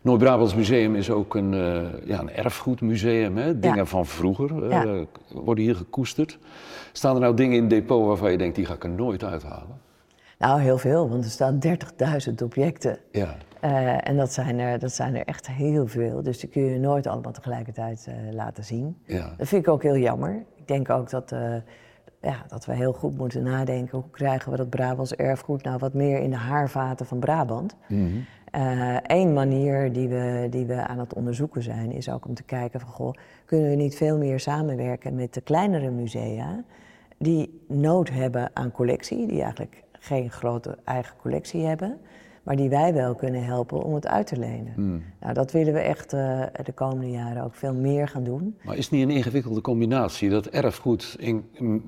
Noord-Brabants 0.00 0.54
Museum 0.54 0.94
is 0.94 1.10
ook 1.10 1.34
een, 1.34 1.52
ja, 2.06 2.20
een 2.20 2.30
erfgoedmuseum. 2.30 3.36
Hè? 3.36 3.58
Dingen 3.58 3.76
Ja. 3.76 3.84
van 3.84 4.06
vroeger 4.06 4.54
worden 5.28 5.64
hier 5.64 5.76
gekoesterd. 5.76 6.38
Staan 6.92 7.14
er 7.14 7.20
nou 7.20 7.34
dingen 7.36 7.54
in 7.56 7.60
het 7.60 7.70
depot 7.70 8.06
waarvan 8.06 8.30
je 8.30 8.38
denkt, 8.38 8.56
die 8.56 8.64
ga 8.66 8.74
ik 8.74 8.84
er 8.84 8.90
nooit 8.90 9.24
uithalen? 9.24 9.80
Nou, 10.42 10.60
heel 10.60 10.78
veel, 10.78 11.08
want 11.08 11.24
er 11.24 11.30
staan 11.30 11.58
30.000 12.28 12.34
objecten. 12.42 12.98
Ja. 13.10 13.36
Eh, 13.60 14.08
en 14.08 14.16
dat 14.16 14.32
zijn, 14.32 14.58
er, 14.58 14.78
dat 14.78 14.92
zijn 14.92 15.14
er 15.14 15.24
echt 15.24 15.46
heel 15.50 15.86
veel. 15.86 16.22
Dus 16.22 16.38
die 16.38 16.48
kun 16.48 16.62
je 16.62 16.78
nooit 16.78 17.06
allemaal 17.06 17.32
tegelijkertijd 17.32 18.06
eh, 18.08 18.34
laten 18.34 18.64
zien. 18.64 18.96
Ja. 19.06 19.34
Dat 19.36 19.48
vind 19.48 19.66
ik 19.66 19.72
ook 19.72 19.82
heel 19.82 19.96
jammer. 19.96 20.44
Ik 20.54 20.68
denk 20.68 20.90
ook 20.90 21.10
dat, 21.10 21.32
eh, 21.32 21.54
ja, 22.20 22.44
dat 22.48 22.64
we 22.64 22.74
heel 22.74 22.92
goed 22.92 23.16
moeten 23.16 23.42
nadenken... 23.42 23.98
hoe 23.98 24.10
krijgen 24.10 24.50
we 24.50 24.56
dat 24.56 24.70
Brabants 24.70 25.14
erfgoed 25.14 25.62
nou 25.62 25.78
wat 25.78 25.94
meer 25.94 26.18
in 26.18 26.30
de 26.30 26.36
haarvaten 26.36 27.06
van 27.06 27.18
Brabant... 27.18 27.76
Eén 29.02 29.32
manier 29.32 29.92
die 29.92 30.08
we, 30.08 30.46
die 30.50 30.66
we 30.66 30.86
aan 30.86 30.98
het 30.98 31.14
onderzoeken 31.14 31.62
zijn, 31.62 31.92
is 31.92 32.08
ook 32.08 32.26
om 32.26 32.34
te 32.34 32.42
kijken 32.42 32.80
van 32.80 32.88
goh, 32.88 33.12
kunnen 33.44 33.70
we 33.70 33.74
niet 33.74 33.96
veel 33.96 34.18
meer 34.18 34.40
samenwerken 34.40 35.14
met 35.14 35.34
de 35.34 35.40
kleinere 35.40 35.90
musea 35.90 36.64
die 37.18 37.64
nood 37.68 38.10
hebben 38.10 38.50
aan 38.52 38.70
collectie, 38.70 39.26
die 39.26 39.42
eigenlijk 39.42 39.82
geen 40.02 40.30
grote 40.30 40.78
eigen 40.84 41.16
collectie 41.16 41.64
hebben, 41.66 41.98
maar 42.42 42.56
die 42.56 42.68
wij 42.68 42.94
wel 42.94 43.14
kunnen 43.14 43.44
helpen 43.44 43.82
om 43.84 43.94
het 43.94 44.06
uit 44.06 44.26
te 44.26 44.36
lenen. 44.36 45.02
Nou, 45.20 45.34
dat 45.34 45.52
willen 45.52 45.72
we 45.72 45.78
echt 45.80 46.12
eh, 46.12 46.42
de 46.64 46.72
komende 46.72 47.10
jaren 47.10 47.44
ook 47.44 47.54
veel 47.54 47.74
meer 47.74 48.08
gaan 48.08 48.24
doen. 48.24 48.58
Maar 48.64 48.76
is 48.76 48.84
het 48.84 48.92
niet 48.94 49.02
een 49.02 49.14
ingewikkelde 49.14 49.60
combinatie, 49.60 50.30
dat 50.30 50.46
erfgoed 50.46 51.16
in, 51.18 51.44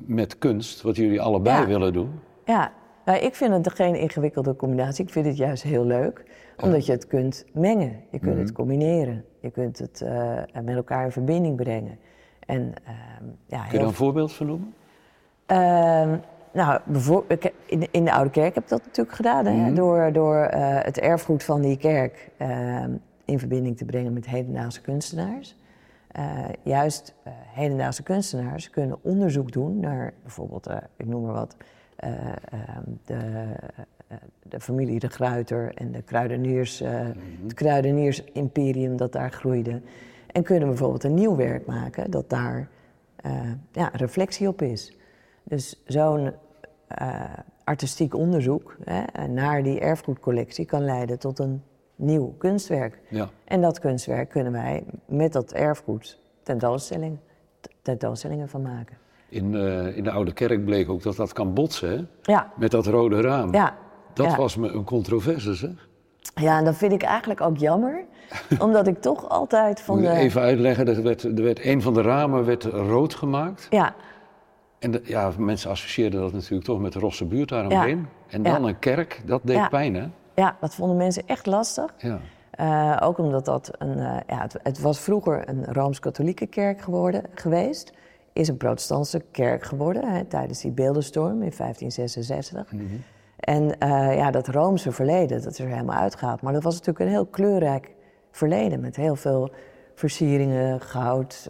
met 0.06 0.38
kunst, 0.38 0.82
wat 0.82 0.96
jullie 0.96 1.20
allebei 1.20 1.60
Ja. 1.60 1.66
willen 1.66 1.92
doen? 1.92 2.10
Ja, 2.44 2.72
nou, 3.04 3.18
ik 3.18 3.34
vind 3.34 3.52
het 3.64 3.74
geen 3.74 3.94
ingewikkelde 3.94 4.56
combinatie. 4.56 5.04
Ik 5.04 5.10
vind 5.12 5.26
het 5.26 5.36
juist 5.36 5.62
heel 5.62 5.84
leuk, 5.84 6.24
omdat 6.62 6.86
je 6.86 6.92
het 6.92 7.06
kunt 7.06 7.44
mengen. 7.52 8.00
Je 8.10 8.18
kunt 8.18 8.38
het 8.38 8.52
combineren. 8.52 9.24
Je 9.40 9.50
kunt 9.50 9.78
het 9.78 10.00
eh, 10.00 10.32
met 10.62 10.76
elkaar 10.76 11.04
in 11.04 11.12
verbinding 11.12 11.56
brengen. 11.56 11.98
En, 12.46 12.72
ehm, 12.84 13.24
ja, 13.46 13.62
Kun 13.62 13.72
je 13.72 13.78
daar 13.78 13.86
een 13.86 13.92
voorbeeld 13.94 14.32
van 14.32 14.46
noemen? 14.46 14.74
Ehm, 15.46 16.16
nou, 16.54 16.80
in, 17.66 17.88
in 17.90 18.04
de 18.04 18.12
Oude 18.12 18.30
Kerk 18.30 18.54
heb 18.54 18.64
ik 18.64 18.68
dat 18.68 18.84
natuurlijk 18.84 19.16
gedaan. 19.16 19.46
Hè? 19.46 19.72
Door, 19.72 20.12
door 20.12 20.36
eh, 20.36 20.84
het 20.84 20.98
erfgoed 20.98 21.42
van 21.44 21.60
die 21.60 21.76
kerk 21.76 22.30
ehm, 22.36 22.90
in 23.24 23.38
verbinding 23.38 23.76
te 23.76 23.84
brengen 23.84 24.12
met 24.12 24.26
hedendaagse 24.26 24.80
kunstenaars. 24.80 25.56
Eh, 26.08 26.38
juist 26.62 27.14
eh, 27.22 27.32
hedendaagse 27.36 28.02
kunstenaars 28.02 28.70
kunnen 28.70 28.98
onderzoek 29.02 29.52
doen 29.52 29.80
naar 29.80 30.12
bijvoorbeeld, 30.22 30.66
eh, 30.66 30.76
ik 30.96 31.06
noem 31.06 31.22
maar 31.22 31.34
wat, 31.34 31.56
eh, 31.96 32.10
ehm, 32.12 32.82
de, 33.04 33.14
eh, 34.08 34.16
de 34.42 34.60
familie 34.60 34.98
De 34.98 35.08
Gruiter 35.08 35.72
en 35.74 35.92
de 35.92 36.02
kruideniers, 36.02 36.80
eh, 36.80 36.90
het 37.42 37.54
kruideniersimperium 37.54 38.96
dat 38.96 39.12
daar 39.12 39.30
groeide. 39.30 39.80
En 40.32 40.42
kunnen 40.42 40.68
bijvoorbeeld 40.68 41.04
een 41.04 41.14
nieuw 41.14 41.36
werk 41.36 41.66
maken 41.66 42.10
dat 42.10 42.30
daar 42.30 42.68
eh, 43.16 43.32
ja, 43.72 43.90
reflectie 43.92 44.48
op 44.48 44.62
is. 44.62 44.96
Dus 45.42 45.82
zo'n 45.86 46.26
eh, 46.26 46.32
artistiek 47.64 48.14
onderzoek 48.14 48.76
hè, 48.84 49.26
naar 49.26 49.62
die 49.62 49.80
erfgoedcollectie 49.80 50.64
kan 50.64 50.84
leiden 50.84 51.18
tot 51.18 51.38
een 51.38 51.62
nieuw 51.96 52.34
kunstwerk. 52.38 53.00
Ja. 53.10 53.28
En 53.44 53.60
dat 53.60 53.78
kunstwerk 53.78 54.28
kunnen 54.28 54.52
wij 54.52 54.84
met 55.06 55.32
dat 55.32 55.52
erfgoed 55.52 56.20
tentoonstelling, 56.42 57.18
tentoonstellingen 57.82 58.48
van 58.48 58.62
maken. 58.62 58.96
In, 59.28 59.54
eh, 59.54 59.96
in 59.96 60.04
de 60.04 60.10
Oude 60.10 60.32
Kerk 60.32 60.64
bleek 60.64 60.88
ook 60.88 61.02
dat 61.02 61.16
dat 61.16 61.32
kan 61.32 61.54
botsen, 61.54 61.90
hè? 61.90 62.32
Ja, 62.32 62.52
Met 62.56 62.70
dat 62.70 62.86
rode 62.86 63.20
raam. 63.20 63.52
ja. 63.52 63.74
Dat 64.12 64.26
ja. 64.26 64.36
was 64.36 64.56
me 64.56 64.68
een 64.68 64.84
controverse, 64.84 65.54
zeg. 65.54 65.88
Ja, 66.34 66.58
en 66.58 66.64
dat 66.64 66.76
vind 66.76 66.92
ik 66.92 67.02
eigenlijk 67.02 67.40
ook 67.40 67.56
jammer. 67.56 68.04
omdat 68.58 68.86
ik 68.86 69.00
toch 69.00 69.28
altijd 69.28 69.80
van 69.80 69.94
Moet 69.96 70.04
de... 70.04 70.12
even 70.12 70.40
uitleggen, 70.40 70.88
er 70.88 71.02
werd, 71.02 71.22
er 71.22 71.42
werd, 71.42 71.64
een 71.64 71.82
van 71.82 71.94
de 71.94 72.02
ramen 72.02 72.44
werd 72.44 72.64
rood 72.64 73.14
gemaakt. 73.14 73.66
Ja, 73.70 73.94
En 74.84 74.90
de- 74.90 75.02
ja, 75.04 75.32
mensen 75.38 75.70
associeerden 75.70 76.20
dat 76.20 76.32
natuurlijk 76.32 76.64
toch 76.64 76.80
met 76.80 76.92
de 76.92 76.98
Rosse 76.98 77.24
buurt 77.24 77.50
Ja. 77.50 77.56
daaromheen. 77.62 78.06
En 78.28 78.42
dan 78.42 78.62
Ja. 78.62 78.68
een 78.68 78.78
kerk, 78.78 79.22
dat 79.26 79.40
deed 79.44 79.56
Ja. 79.56 79.68
pijn, 79.68 79.94
hè? 79.94 80.06
ja, 80.34 80.56
dat 80.60 80.74
vonden 80.74 80.96
mensen 80.96 81.22
echt 81.26 81.46
lastig. 81.46 81.94
Ja. 81.98 82.18
Eh, 82.50 83.06
ook 83.08 83.18
omdat 83.18 83.44
dat 83.44 83.70
een, 83.78 83.98
eh, 83.98 84.16
ja, 84.26 84.40
het, 84.42 84.56
het 84.62 84.80
was 84.80 85.00
vroeger 85.00 85.48
een 85.48 85.64
rooms-katholieke 85.72 86.46
kerk 86.46 86.80
geworden, 86.80 87.22
geweest. 87.34 87.92
Is 88.32 88.48
een 88.48 88.56
protestantse 88.56 89.24
kerk 89.30 89.62
geworden 89.64 90.12
hè, 90.12 90.24
tijdens 90.24 90.60
die 90.60 90.70
beeldenstorm 90.70 91.42
in 91.42 91.52
1566. 91.56 92.72
En 93.38 93.78
eh, 93.78 94.16
ja, 94.16 94.30
dat 94.30 94.48
roomse 94.48 94.92
verleden, 94.92 95.42
dat 95.42 95.52
is 95.52 95.58
er 95.58 95.68
helemaal 95.68 95.96
uitgehaald. 96.00 96.40
Maar 96.42 96.52
dat 96.52 96.62
was 96.62 96.72
natuurlijk 96.74 97.04
een 97.04 97.10
heel 97.10 97.26
kleurrijk 97.26 97.90
verleden 98.30 98.80
met 98.80 98.96
heel 98.96 99.16
veel 99.16 99.50
versieringen, 99.94 100.80
goud, 100.80 101.46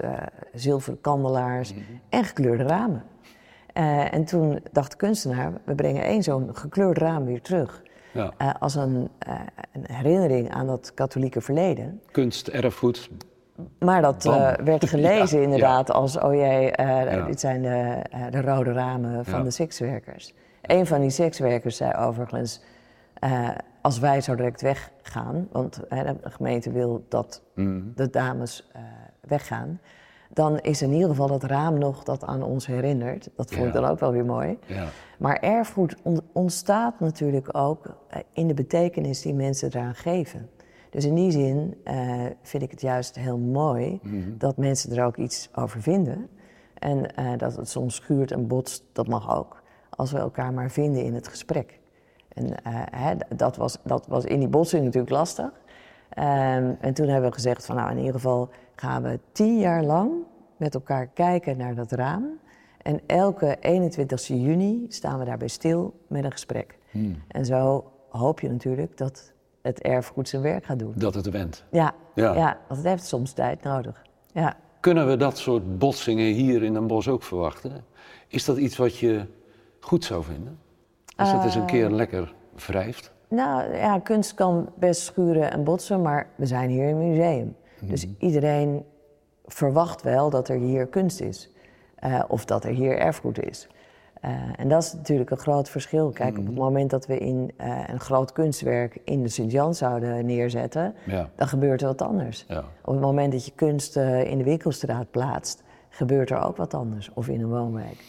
zilveren 0.52 1.00
kandelaars 1.00 1.74
en 2.08 2.24
gekleurde 2.24 2.62
ramen. 2.64 3.02
Eh, 3.74 4.14
en 4.14 4.24
toen 4.24 4.60
dacht 4.72 4.90
de 4.90 4.96
kunstenaar, 4.96 5.52
we 5.64 5.74
brengen 5.74 6.02
één 6.02 6.22
zo'n 6.22 6.50
gekleurd 6.56 6.98
raam 6.98 7.24
weer 7.24 7.40
terug. 7.42 7.82
ja. 8.12 8.32
Eh, 8.38 8.50
als 8.58 8.74
een, 8.74 9.08
eh, 9.18 9.34
een 9.72 9.84
herinnering 9.92 10.50
aan 10.52 10.66
dat 10.66 10.94
katholieke 10.94 11.40
verleden. 11.40 12.00
Kunst, 12.10 12.48
erfgoed. 12.48 13.10
Maar 13.78 14.02
dat 14.02 14.24
werd 14.64 14.88
gelezen 14.94 15.38
Ja, 15.38 15.44
inderdaad 15.44 15.90
als, 15.90 16.18
oh 16.18 16.34
jee, 16.34 16.72
dit 17.26 17.40
zijn 17.40 17.62
de, 17.62 18.02
de 18.30 18.40
rode 18.40 18.72
ramen 18.72 19.24
van 19.24 19.44
de 19.44 19.50
sekswerkers. 19.50 20.34
Een 20.62 20.86
van 20.86 21.00
die 21.00 21.10
sekswerkers 21.10 21.76
zei 21.76 21.94
overigens, 21.96 22.62
als 23.80 23.98
wij 23.98 24.20
zo 24.20 24.34
direct 24.34 24.60
weggaan, 24.62 25.48
want 25.52 25.80
de 25.88 26.16
gemeente 26.22 26.72
wil 26.72 27.04
dat 27.08 27.42
Mm. 27.54 27.92
de 27.94 28.10
dames 28.10 28.70
weggaan, 29.20 29.80
dan 30.34 30.58
is 30.58 30.82
in 30.82 30.92
ieder 30.92 31.08
geval 31.08 31.26
dat 31.26 31.42
raam 31.42 31.78
nog 31.78 32.02
dat 32.02 32.24
aan 32.24 32.42
ons 32.42 32.66
herinnert. 32.66 33.30
Dat 33.36 33.50
vond 33.50 33.66
ik 33.66 33.72
dan 33.72 33.84
ook 33.84 33.98
wel 33.98 34.12
weer 34.12 34.24
mooi. 34.24 34.58
Ja. 34.66 34.84
Maar 35.18 35.36
erfgoed 35.36 35.96
on- 36.02 36.20
ontstaat 36.32 37.00
natuurlijk 37.00 37.56
ook 37.56 37.96
eh, 38.08 38.20
in 38.32 38.48
de 38.48 38.54
betekenis 38.54 39.22
die 39.22 39.34
mensen 39.34 39.68
eraan 39.68 39.94
geven. 39.94 40.48
Dus 40.90 41.04
in 41.04 41.14
die 41.14 41.30
zin 41.30 41.80
eh, 41.84 41.96
vind 42.42 42.62
ik 42.62 42.70
het 42.70 42.80
juist 42.80 43.16
heel 43.16 43.38
mooi 43.38 44.00
dat 44.38 44.56
mensen 44.56 44.96
er 44.96 45.04
ook 45.04 45.16
iets 45.16 45.50
over 45.54 45.82
vinden. 45.82 46.28
En 46.78 47.14
eh, 47.14 47.32
dat 47.36 47.56
het 47.56 47.68
soms 47.68 47.94
schuurt 47.94 48.32
en 48.32 48.46
botst, 48.46 48.84
dat 48.92 49.08
mag 49.08 49.36
ook. 49.36 49.62
Als 49.90 50.12
we 50.12 50.18
elkaar 50.18 50.52
maar 50.52 50.70
vinden 50.70 51.04
in 51.04 51.14
het 51.14 51.28
gesprek. 51.28 51.80
En 52.28 52.54
hè, 52.90 53.14
dat, 53.36 53.56
was, 53.56 53.78
dat 53.84 54.06
was 54.06 54.24
in 54.24 54.38
die 54.38 54.48
botsing 54.48 54.84
natuurlijk 54.84 55.12
lastig. 55.12 55.50
Ehm, 56.08 56.72
en 56.80 56.94
toen 56.94 57.08
hebben 57.08 57.28
we 57.28 57.34
gezegd 57.34 57.66
van 57.66 57.76
nou 57.76 57.90
in 57.90 57.98
ieder 57.98 58.12
geval 58.12 58.50
gaan 58.76 59.02
we 59.02 59.18
tien 59.32 59.58
jaar 59.58 59.84
lang 59.84 60.12
met 60.56 60.74
elkaar 60.74 61.06
kijken 61.06 61.56
naar 61.56 61.74
dat 61.74 61.92
raam. 61.92 62.38
En 62.82 63.00
elke 63.06 63.56
21 63.60 64.26
juni 64.26 64.86
staan 64.88 65.18
we 65.18 65.24
daarbij 65.24 65.48
stil 65.48 65.94
met 66.06 66.24
een 66.24 66.32
gesprek. 66.32 66.78
En 67.28 67.44
zo 67.44 67.90
hoop 68.08 68.40
je 68.40 68.48
natuurlijk 68.50 68.96
dat 68.96 69.32
het 69.62 69.80
erfgoed 69.80 70.28
zijn 70.28 70.42
werk 70.42 70.64
gaat 70.64 70.78
doen. 70.78 70.92
Dat 70.96 71.14
het 71.14 71.30
went. 71.30 71.64
Ja, 71.70 71.94
Ja. 72.14 72.34
ja. 72.34 72.58
want 72.68 72.80
het 72.80 72.88
heeft 72.88 73.04
soms 73.06 73.32
tijd 73.32 73.62
nodig. 73.62 74.02
Ja. 74.32 74.56
Kunnen 74.80 75.06
we 75.06 75.16
dat 75.16 75.38
soort 75.38 75.78
botsingen 75.78 76.32
hier 76.32 76.62
in 76.62 76.72
Den 76.72 76.86
Bosch 76.86 77.08
ook 77.08 77.22
verwachten? 77.22 77.84
Is 78.28 78.44
dat 78.44 78.56
iets 78.56 78.76
wat 78.76 78.98
je 78.98 79.26
goed 79.80 80.04
zou 80.04 80.24
vinden? 80.24 80.58
Als 81.16 81.32
het 81.32 81.44
eens 81.44 81.54
een 81.54 81.66
keer 81.66 81.90
lekker 81.90 82.34
wrijft? 82.66 83.12
Nou 83.28 83.74
ja, 83.74 83.98
kunst 83.98 84.34
kan 84.34 84.68
best 84.74 85.00
schuren 85.02 85.50
en 85.52 85.64
botsen, 85.64 86.02
maar 86.02 86.26
we 86.34 86.46
zijn 86.46 86.70
hier 86.70 86.88
in 86.88 86.96
een 86.96 87.08
museum. 87.08 87.56
Dus 87.88 88.06
iedereen 88.18 88.84
verwacht 89.46 90.02
wel 90.02 90.30
dat 90.30 90.48
er 90.48 90.56
hier 90.56 90.86
kunst 90.86 91.20
is. 91.20 91.52
Eh, 91.94 92.22
of 92.28 92.44
dat 92.44 92.64
er 92.64 92.70
hier 92.70 92.98
erfgoed 92.98 93.42
is. 93.46 93.68
Eh, 94.20 94.30
en 94.56 94.68
dat 94.68 94.82
is 94.82 94.92
natuurlijk 94.92 95.30
een 95.30 95.36
groot 95.38 95.68
verschil. 95.68 96.10
Kijk, 96.10 96.38
op 96.38 96.46
het 96.46 96.54
moment 96.54 96.90
dat 96.90 97.06
we 97.06 97.18
in, 97.18 97.52
eh, 97.56 97.78
een 97.86 98.00
groot 98.00 98.32
kunstwerk 98.32 98.98
in 99.04 99.22
de 99.22 99.28
Sint-Jan 99.28 99.74
zouden 99.74 100.26
neerzetten, 100.26 100.94
Ja. 101.06 101.30
dan 101.34 101.48
gebeurt 101.48 101.80
er 101.80 101.86
wat 101.86 102.02
anders. 102.02 102.44
Ja. 102.48 102.64
Op 102.84 102.92
het 102.92 103.00
moment 103.02 103.32
dat 103.32 103.44
je 103.44 103.52
kunst 103.54 103.96
in 103.96 104.38
de 104.38 104.44
winkelstraat 104.44 105.10
plaatst, 105.10 105.62
gebeurt 105.88 106.30
er 106.30 106.42
ook 106.42 106.56
wat 106.56 106.74
anders. 106.74 107.10
Of 107.14 107.28
in 107.28 107.40
een 107.40 107.48
woonwijk. 107.48 108.04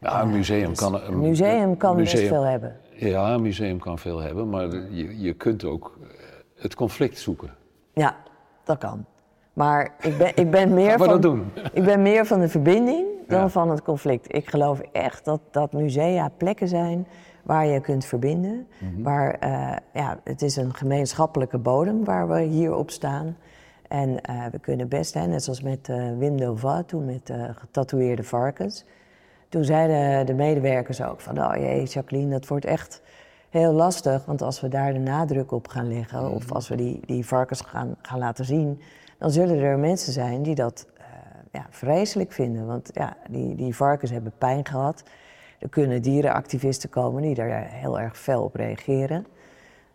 Ja, 0.00 0.22
een 0.22 0.30
museum 0.30 0.68
Dus 0.68 0.78
kan... 0.78 1.02
een 1.02 1.18
museum 1.20 1.76
kan 1.76 1.96
best 1.96 2.18
veel 2.18 2.42
hebben. 2.42 2.76
Ja, 2.94 3.34
een 3.34 3.42
museum 3.42 3.78
kan 3.78 3.98
veel 3.98 4.18
hebben, 4.18 4.48
maar 4.48 4.68
je, 4.90 5.20
je 5.20 5.32
kunt 5.32 5.64
ook 5.64 5.98
het 6.56 6.74
conflict 6.74 7.18
zoeken. 7.18 7.50
Ja, 7.92 8.16
dat 8.64 8.78
kan. 8.78 9.04
Maar 9.56 9.94
ik 10.00 10.18
ben, 10.18 10.32
ik 10.34 10.50
ben 10.50 10.74
meer 10.74 10.98
van... 10.98 11.20
doen? 11.20 11.52
Ik 11.72 11.84
ben 11.84 12.02
meer 12.02 12.26
van 12.26 12.40
de 12.40 12.48
verbinding 12.48 13.06
dan 13.28 13.50
van 13.50 13.70
het 13.70 13.82
conflict. 13.82 14.34
Ik 14.34 14.48
geloof 14.48 14.80
echt 14.92 15.24
dat, 15.24 15.40
dat 15.50 15.72
musea 15.72 16.28
plekken 16.36 16.68
zijn 16.68 17.06
waar 17.42 17.66
je 17.66 17.80
kunt 17.80 18.04
verbinden. 18.04 18.66
Mhm. 18.78 19.02
waar, 19.02 19.34
eh, 19.34 19.76
ja, 19.92 20.18
het 20.24 20.42
is 20.42 20.56
een 20.56 20.74
gemeenschappelijke 20.74 21.58
bodem 21.58 22.04
waar 22.04 22.28
we 22.28 22.40
hier 22.40 22.74
op 22.74 22.90
staan. 22.90 23.36
En 23.88 24.20
eh, 24.20 24.44
we 24.52 24.58
kunnen 24.58 24.88
best, 24.88 25.14
hè, 25.14 25.26
net 25.26 25.44
zoals 25.44 25.62
met 25.62 25.88
uh, 25.88 26.18
Wim 26.18 26.40
Dova, 26.40 26.82
toen 26.82 27.04
met 27.04 27.32
getatoeëerde 27.54 28.22
varkens. 28.22 28.84
Toen 29.48 29.64
zeiden 29.64 30.26
de 30.26 30.34
medewerkers 30.34 31.02
ook 31.02 31.20
van, 31.20 31.38
oh 31.38 31.56
jee, 31.56 31.84
Jacqueline, 31.84 32.30
dat 32.30 32.46
wordt 32.46 32.64
echt 32.64 33.02
heel 33.50 33.72
lastig. 33.72 34.24
Want 34.24 34.42
als 34.42 34.60
we 34.60 34.68
daar 34.68 34.92
de 34.92 34.98
nadruk 34.98 35.52
op 35.52 35.68
gaan 35.68 35.88
leggen, 35.88 36.30
of 36.30 36.44
mhm. 36.44 36.54
als 36.54 36.68
we 36.68 36.76
die, 36.76 37.00
die 37.06 37.26
varkens 37.26 37.60
gaan, 37.60 37.96
gaan 38.02 38.18
laten 38.18 38.44
zien, 38.44 38.80
dan 39.18 39.30
zullen 39.30 39.58
er 39.58 39.78
mensen 39.78 40.12
zijn 40.12 40.42
die 40.42 40.54
dat 40.54 40.86
ja, 41.52 41.66
vreselijk 41.70 42.32
vinden. 42.32 42.66
Want 42.66 42.90
ja, 42.92 43.16
die, 43.30 43.54
die 43.54 43.76
varkens 43.76 44.10
hebben 44.10 44.32
pijn 44.38 44.66
gehad. 44.66 45.02
Er 45.58 45.68
kunnen 45.68 46.02
dierenactivisten 46.02 46.88
komen 46.88 47.22
die 47.22 47.34
daar 47.34 47.66
heel 47.68 48.00
erg 48.00 48.18
fel 48.18 48.42
op 48.42 48.54
reageren. 48.54 49.26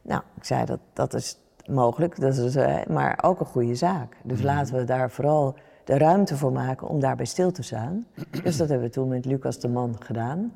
Nou, 0.02 0.22
ik 0.38 0.44
zei 0.44 0.66
dat 0.66 0.80
dat 0.94 1.14
is 1.14 1.38
mogelijk, 1.66 2.20
dat 2.20 2.38
is, 2.38 2.56
uh, 2.56 2.86
maar 2.86 3.20
ook 3.22 3.40
een 3.40 3.46
goede 3.46 3.76
zaak. 3.76 4.16
Dus 4.24 4.38
mhm. 4.38 4.46
laten 4.46 4.76
we 4.76 4.84
daar 4.84 5.12
vooral 5.12 5.56
de 5.84 5.98
ruimte 5.98 6.38
voor 6.38 6.52
maken 6.52 6.88
om 6.88 7.00
daarbij 7.00 7.26
stil 7.26 7.52
te 7.52 7.64
staan. 7.64 8.06
Dus 8.44 8.58
dat 8.58 8.70
hebben 8.70 8.88
we 8.88 8.94
toen 8.94 9.08
met 9.08 9.26
Lucas 9.26 9.60
de 9.60 9.68
Man 9.68 9.96
gedaan. 10.00 10.54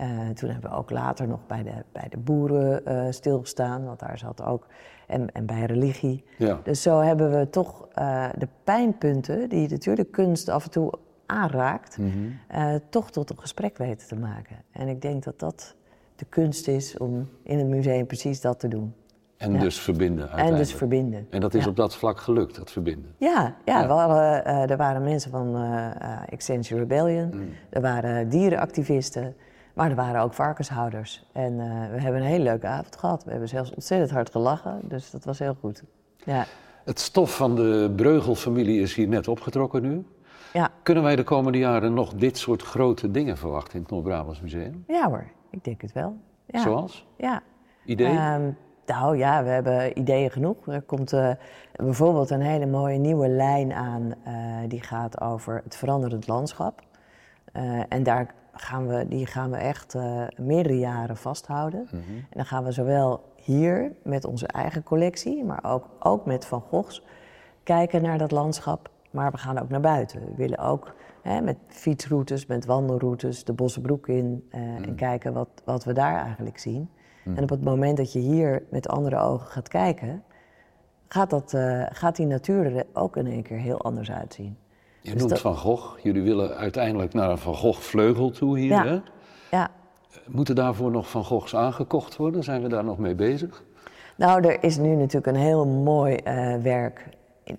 Uh, 0.00 0.28
toen 0.28 0.50
hebben 0.50 0.70
we 0.70 0.76
ook 0.76 0.90
later 0.90 1.28
nog 1.28 1.46
bij 1.46 1.62
de, 1.62 1.84
bij 1.92 2.06
de 2.10 2.16
boeren 2.16 2.82
uh, 2.88 3.06
stilgestaan, 3.10 3.84
want 3.84 3.98
daar 3.98 4.18
zat 4.18 4.42
ook. 4.42 4.66
En, 5.06 5.32
en 5.32 5.46
bij 5.46 5.64
religie. 5.64 6.24
Ja. 6.38 6.60
Dus 6.62 6.82
zo 6.82 7.00
hebben 7.00 7.38
we 7.38 7.50
toch 7.50 7.88
uh, 7.98 8.26
de 8.38 8.48
pijnpunten, 8.64 9.48
die 9.48 9.68
natuurlijk 9.68 10.12
kunst 10.12 10.48
af 10.48 10.64
en 10.64 10.70
toe 10.70 10.92
aanraakt, 11.26 11.98
mm 11.98 12.10
-hmm. 12.10 12.80
toch 12.88 13.10
tot 13.10 13.30
een 13.30 13.38
gesprek 13.38 13.78
weten 13.78 14.08
te 14.08 14.16
maken. 14.16 14.56
En 14.70 14.88
ik 14.88 15.02
denk 15.02 15.24
dat 15.24 15.38
dat 15.38 15.74
de 16.16 16.24
kunst 16.24 16.68
is 16.68 16.98
om 16.98 17.28
in 17.42 17.58
het 17.58 17.66
museum 17.66 18.06
precies 18.06 18.40
dat 18.40 18.60
te 18.60 18.68
doen. 18.68 18.94
En 19.36 19.58
dus 19.58 19.80
verbinden 19.80 20.30
En 20.30 20.56
dus 20.56 20.74
verbinden. 20.74 21.26
En 21.30 21.40
dat 21.40 21.54
is 21.54 21.66
op 21.66 21.76
dat 21.76 21.96
vlak 21.96 22.18
gelukt, 22.18 22.56
dat 22.56 22.70
verbinden? 22.70 23.14
Ja, 23.16 23.56
ja, 23.64 23.86
We 23.86 23.92
hadden, 23.92 24.46
uh, 24.46 24.70
er 24.70 24.76
waren 24.76 25.02
mensen 25.02 25.30
van 25.30 25.56
Extinction 26.28 26.78
Rebellion, 26.78 27.30
mm. 27.34 27.48
er 27.70 27.80
waren 27.80 28.28
dierenactivisten, 28.28 29.34
maar 29.74 29.90
er 29.90 29.96
waren 29.96 30.20
ook 30.20 30.34
varkenshouders. 30.34 31.24
En 31.32 31.56
we 31.92 32.00
hebben 32.00 32.20
een 32.20 32.26
hele 32.26 32.44
leuke 32.44 32.66
avond 32.66 32.96
gehad. 32.96 33.24
We 33.24 33.30
hebben 33.30 33.48
zelfs 33.48 33.74
ontzettend 33.74 34.10
hard 34.10 34.30
gelachen, 34.30 34.80
dus 34.82 35.10
dat 35.10 35.24
was 35.24 35.38
heel 35.38 35.56
goed. 35.60 35.82
Ja. 36.24 36.46
Het 36.84 37.00
stof 37.00 37.36
van 37.36 37.54
de 37.54 37.92
Breugel-familie 37.96 38.80
is 38.80 38.94
hier 38.94 39.08
net 39.08 39.28
opgetrokken 39.28 39.82
nu. 39.82 40.04
Ja. 40.52 40.70
Kunnen 40.82 41.02
wij 41.02 41.16
de 41.16 41.22
komende 41.22 41.58
jaren 41.58 41.94
nog 41.94 42.14
dit 42.14 42.38
soort 42.38 42.62
grote 42.62 43.10
dingen 43.10 43.36
verwachten 43.36 43.74
in 43.74 43.80
het 43.80 43.90
Noord-Brabants 43.90 44.40
Museum? 44.40 44.84
Ja 44.86 45.08
hoor, 45.08 45.24
ik 45.50 45.64
denk 45.64 45.80
het 45.80 45.92
wel. 45.92 46.16
Ja. 46.46 46.60
Zoals? 46.60 47.06
Ja. 47.16 47.42
Ideeën? 47.84 48.16
Ehm, 48.16 48.50
nou 48.86 49.16
ja, 49.16 49.44
we 49.44 49.50
hebben 49.50 49.98
ideeën 49.98 50.30
genoeg. 50.30 50.66
Er 50.66 50.82
komt 50.82 51.12
uh, 51.12 51.30
bijvoorbeeld 51.76 52.30
een 52.30 52.40
hele 52.40 52.66
mooie 52.66 52.98
nieuwe 52.98 53.28
lijn 53.28 53.72
aan 53.72 54.14
uh, 54.26 54.34
die 54.68 54.82
gaat 54.82 55.20
over 55.20 55.60
het 55.64 55.76
veranderend 55.76 56.26
landschap. 56.26 56.82
Uh, 57.56 57.82
en 57.88 58.02
daar 58.02 58.34
gaan 58.54 58.86
we, 58.86 59.08
die 59.08 59.26
gaan 59.26 59.50
we 59.50 59.56
echt 59.56 59.96
meerdere 60.36 60.78
jaren 60.78 61.16
vasthouden. 61.16 61.88
Mm 61.90 62.00
-hmm. 62.06 62.16
En 62.16 62.36
dan 62.36 62.46
gaan 62.46 62.64
we 62.64 62.72
zowel 62.72 63.32
hier 63.36 63.92
met 64.02 64.24
onze 64.24 64.46
eigen 64.46 64.82
collectie, 64.82 65.44
maar 65.44 65.64
ook, 65.64 65.88
ook 65.98 66.26
met 66.26 66.46
Van 66.46 66.60
Goghs 66.60 67.02
kijken 67.62 68.02
naar 68.02 68.18
dat 68.18 68.30
landschap. 68.30 68.90
Maar 69.10 69.30
we 69.30 69.38
gaan 69.38 69.58
ook 69.58 69.68
naar 69.68 69.80
buiten. 69.80 70.20
We 70.20 70.34
willen 70.36 70.58
ook 70.58 70.94
hè, 71.22 71.40
met 71.40 71.56
fietsroutes, 71.66 72.46
met 72.46 72.64
wandelroutes 72.64 73.44
de 73.44 73.52
Bossenbroek 73.52 74.08
in 74.08 74.48
mm. 74.50 74.84
en 74.84 74.94
kijken 74.94 75.32
wat, 75.32 75.48
wat 75.64 75.84
we 75.84 75.92
daar 75.92 76.24
eigenlijk 76.24 76.58
zien. 76.58 76.90
En 77.24 77.42
op 77.42 77.48
het 77.48 77.64
moment 77.64 77.96
dat 77.96 78.12
je 78.12 78.18
hier 78.18 78.62
met 78.70 78.88
andere 78.88 79.18
ogen 79.18 79.46
gaat 79.46 79.68
kijken, 79.68 80.22
gaat, 81.08 81.30
dat, 81.30 81.52
uh, 81.52 81.86
gaat 81.88 82.16
die 82.16 82.26
natuur 82.26 82.76
er 82.76 82.86
ook 82.92 83.16
in 83.16 83.26
één 83.26 83.42
keer 83.42 83.58
heel 83.58 83.80
anders 83.80 84.10
uitzien. 84.10 84.56
Je 85.04 85.12
dus 85.12 85.20
noemt 85.20 85.40
Van 85.40 85.56
Gogh. 85.56 85.98
Jullie 86.02 86.22
willen 86.22 86.56
uiteindelijk 86.56 87.12
naar 87.12 87.30
een 87.30 87.38
Van 87.38 87.54
Gogh 87.54 87.80
vleugel 87.80 88.30
toe 88.30 88.58
hier, 88.58 88.68
ja. 88.68 88.84
hè? 88.84 89.00
Ja. 89.50 89.70
Moeten 90.26 90.54
daarvoor 90.54 90.90
nog 90.90 91.10
Van 91.10 91.24
Goghs 91.24 91.56
aangekocht 91.56 92.16
worden? 92.16 92.42
Zijn 92.44 92.62
we 92.62 92.68
daar 92.68 92.84
nog 92.84 92.98
mee 92.98 93.14
bezig? 93.14 93.64
Nou, 94.16 94.46
er 94.46 94.62
is 94.62 94.76
nu 94.76 94.94
natuurlijk 94.94 95.26
een 95.26 95.42
heel 95.42 95.66
mooi 95.66 96.18
uh, 96.24 96.56
werk 96.56 97.08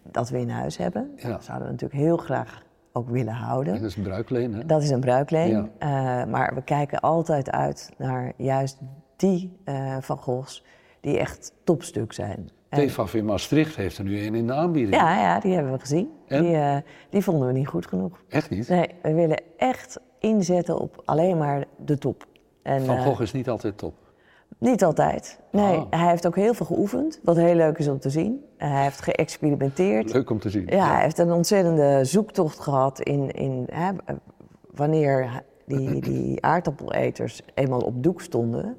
dat 0.03 0.29
we 0.29 0.39
in 0.39 0.49
huis 0.49 0.77
hebben. 0.77 1.11
Ja. 1.15 1.29
Dat 1.29 1.43
zouden 1.43 1.67
we 1.67 1.73
natuurlijk 1.73 2.01
heel 2.01 2.17
graag 2.17 2.63
ook 2.91 3.09
willen 3.09 3.33
houden. 3.33 3.73
dat 3.73 3.83
is 3.83 3.95
een 3.95 4.03
bruikleen, 4.03 4.53
hè? 4.53 4.65
Dat 4.65 4.81
is 4.81 4.89
een 4.89 4.99
bruikleen. 4.99 5.71
Ja. 5.79 6.23
Uh, 6.23 6.31
maar 6.31 6.55
we 6.55 6.61
kijken 6.61 6.99
altijd 6.99 7.51
uit 7.51 7.91
naar 7.97 8.33
juist 8.37 8.77
die 9.15 9.57
uh, 9.65 9.97
Van 9.99 10.17
Goghs 10.17 10.63
die 11.01 11.17
echt 11.17 11.53
topstuk 11.63 12.13
zijn. 12.13 12.49
TFAF 12.75 13.13
in 13.13 13.25
Maastricht 13.25 13.75
heeft 13.75 13.97
er 13.97 14.03
nu 14.03 14.25
een 14.25 14.35
in 14.35 14.47
de 14.47 14.53
aanbieding. 14.53 14.95
Ja, 14.95 15.19
ja 15.19 15.39
die 15.39 15.53
hebben 15.53 15.71
we 15.71 15.79
gezien. 15.79 16.09
Die, 16.27 16.51
uh, 16.51 16.77
die, 17.09 17.23
vonden 17.23 17.47
we 17.47 17.53
niet 17.53 17.67
goed 17.67 17.87
genoeg. 17.87 18.23
Echt 18.29 18.49
niet? 18.49 18.69
Nee, 18.69 18.89
we 19.01 19.13
willen 19.13 19.41
echt 19.57 19.99
inzetten 20.19 20.79
op 20.79 21.01
alleen 21.05 21.37
maar 21.37 21.65
de 21.85 21.97
top. 21.97 22.25
En, 22.61 22.85
Van 22.85 23.03
Gogh 23.03 23.21
is 23.21 23.31
niet 23.31 23.49
altijd 23.49 23.77
top? 23.77 23.93
Niet 24.57 24.83
altijd. 24.83 25.39
Nee, 25.51 25.77
oh. 25.77 25.85
hij 25.89 26.09
heeft 26.09 26.27
ook 26.27 26.35
heel 26.35 26.53
veel 26.53 26.65
geoefend, 26.65 27.19
wat 27.23 27.35
heel 27.35 27.55
leuk 27.55 27.77
is 27.77 27.87
om 27.87 27.99
te 27.99 28.09
zien. 28.09 28.43
Hij 28.57 28.83
heeft 28.83 29.01
geëxperimenteerd. 29.01 30.13
Leuk 30.13 30.29
om 30.29 30.39
te 30.39 30.49
zien. 30.49 30.67
Ja, 30.67 30.93
hij 30.93 31.03
heeft 31.03 31.17
een 31.17 31.31
ontzettende 31.31 32.05
zoektocht 32.05 32.59
gehad 32.59 33.01
in, 33.01 33.31
in 33.31 33.67
hè, 33.71 33.91
wanneer 34.71 35.43
die, 35.65 35.99
die 36.11 36.45
aardappeleters 36.45 37.41
eenmaal 37.53 37.79
op 37.79 38.03
doek 38.03 38.21
stonden 38.21 38.77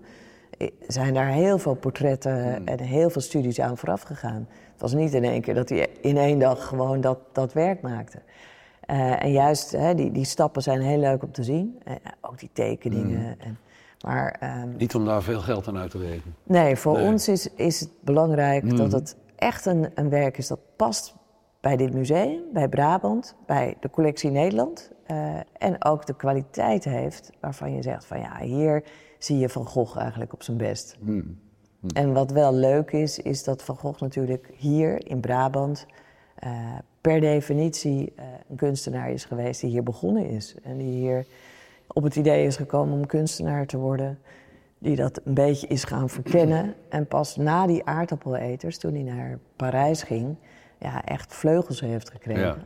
zijn 0.86 1.14
daar 1.14 1.28
heel 1.28 1.58
veel 1.58 1.74
portretten 1.74 2.54
hmm. 2.54 2.66
en 2.66 2.80
heel 2.80 3.10
veel 3.10 3.20
studies 3.20 3.60
aan 3.60 3.76
vooraf 3.76 4.02
gegaan. 4.02 4.48
Het 4.72 4.80
was 4.80 4.94
niet 4.94 5.14
in 5.14 5.24
één 5.24 5.40
keer 5.40 5.54
dat 5.54 5.68
hij 5.68 5.88
in 6.00 6.16
één 6.16 6.38
dag 6.38 6.66
gewoon 6.66 7.00
dat, 7.00 7.18
dat 7.32 7.52
werk 7.52 7.80
maakte. 7.80 8.18
Uh, 8.90 9.22
en 9.22 9.32
juist 9.32 9.70
hè, 9.70 9.94
die, 9.94 10.12
die 10.12 10.24
stappen 10.24 10.62
zijn 10.62 10.80
heel 10.80 10.98
leuk 10.98 11.22
om 11.22 11.32
te 11.32 11.42
zien. 11.42 11.78
Uh, 11.88 11.94
ook 12.20 12.38
die 12.38 12.50
tekeningen. 12.52 13.20
Hmm. 13.20 13.34
En, 13.38 13.58
maar, 14.04 14.60
um, 14.62 14.76
niet 14.76 14.94
om 14.94 15.04
daar 15.04 15.22
veel 15.22 15.40
geld 15.40 15.68
aan 15.68 15.78
uit 15.78 15.90
te 15.90 15.98
geven. 15.98 16.34
Nee, 16.42 16.76
voor 16.76 16.98
ons 16.98 17.28
is, 17.28 17.48
is 17.54 17.80
het 17.80 17.90
belangrijk 18.00 18.62
hmm. 18.62 18.76
dat 18.76 18.92
het 18.92 19.16
echt 19.36 19.66
een, 19.66 19.90
een 19.94 20.08
werk 20.08 20.38
is 20.38 20.46
dat 20.46 20.60
past 20.76 21.14
bij 21.60 21.76
dit 21.76 21.94
museum, 21.94 22.42
bij 22.52 22.68
Brabant, 22.68 23.36
bij 23.46 23.76
de 23.80 23.90
collectie 23.90 24.30
Nederland. 24.30 24.90
Uh, 25.10 25.36
en 25.58 25.84
ook 25.84 26.06
de 26.06 26.16
kwaliteit 26.16 26.84
heeft 26.84 27.30
waarvan 27.40 27.74
je 27.74 27.82
zegt 27.82 28.04
van 28.04 28.18
ja, 28.20 28.38
hier 28.38 28.84
zie 29.18 29.38
je 29.38 29.48
Van 29.48 29.66
Gogh 29.66 29.98
eigenlijk 29.98 30.32
op 30.32 30.42
zijn 30.42 30.56
best. 30.56 30.96
Hmm. 31.04 31.38
Hmm. 31.80 31.90
En 31.94 32.12
wat 32.12 32.30
wel 32.30 32.54
leuk 32.54 32.90
is, 32.90 33.18
is 33.18 33.44
dat 33.44 33.62
Van 33.62 33.76
Gogh 33.76 34.00
natuurlijk 34.00 34.50
hier 34.56 35.06
in 35.06 35.20
Brabant 35.20 35.86
uh, 36.44 36.50
per 37.00 37.20
definitie 37.20 38.12
uh, 38.18 38.24
een 38.48 38.56
kunstenaar 38.56 39.10
is 39.10 39.24
geweest 39.24 39.60
die 39.60 39.70
hier 39.70 39.82
begonnen 39.82 40.28
is. 40.28 40.54
En 40.62 40.78
die 40.78 40.90
hier 40.90 41.26
op 41.86 42.02
het 42.02 42.16
idee 42.16 42.46
is 42.46 42.56
gekomen 42.56 42.94
om 42.94 43.06
kunstenaar 43.06 43.66
te 43.66 43.78
worden. 43.78 44.18
Die 44.78 44.96
dat 44.96 45.20
een 45.24 45.34
beetje 45.34 45.66
is 45.66 45.84
gaan 45.84 46.08
verkennen. 46.08 46.74
En 46.88 47.06
pas 47.06 47.36
na 47.36 47.66
die 47.66 47.84
aardappeleters, 47.84 48.78
toen 48.78 48.94
hij 48.94 49.02
naar 49.02 49.38
Parijs 49.56 50.02
ging, 50.02 50.36
ja, 50.78 51.04
echt 51.04 51.34
vleugels 51.34 51.80
heeft 51.80 52.10
gekregen. 52.10 52.42
Ja. 52.42 52.56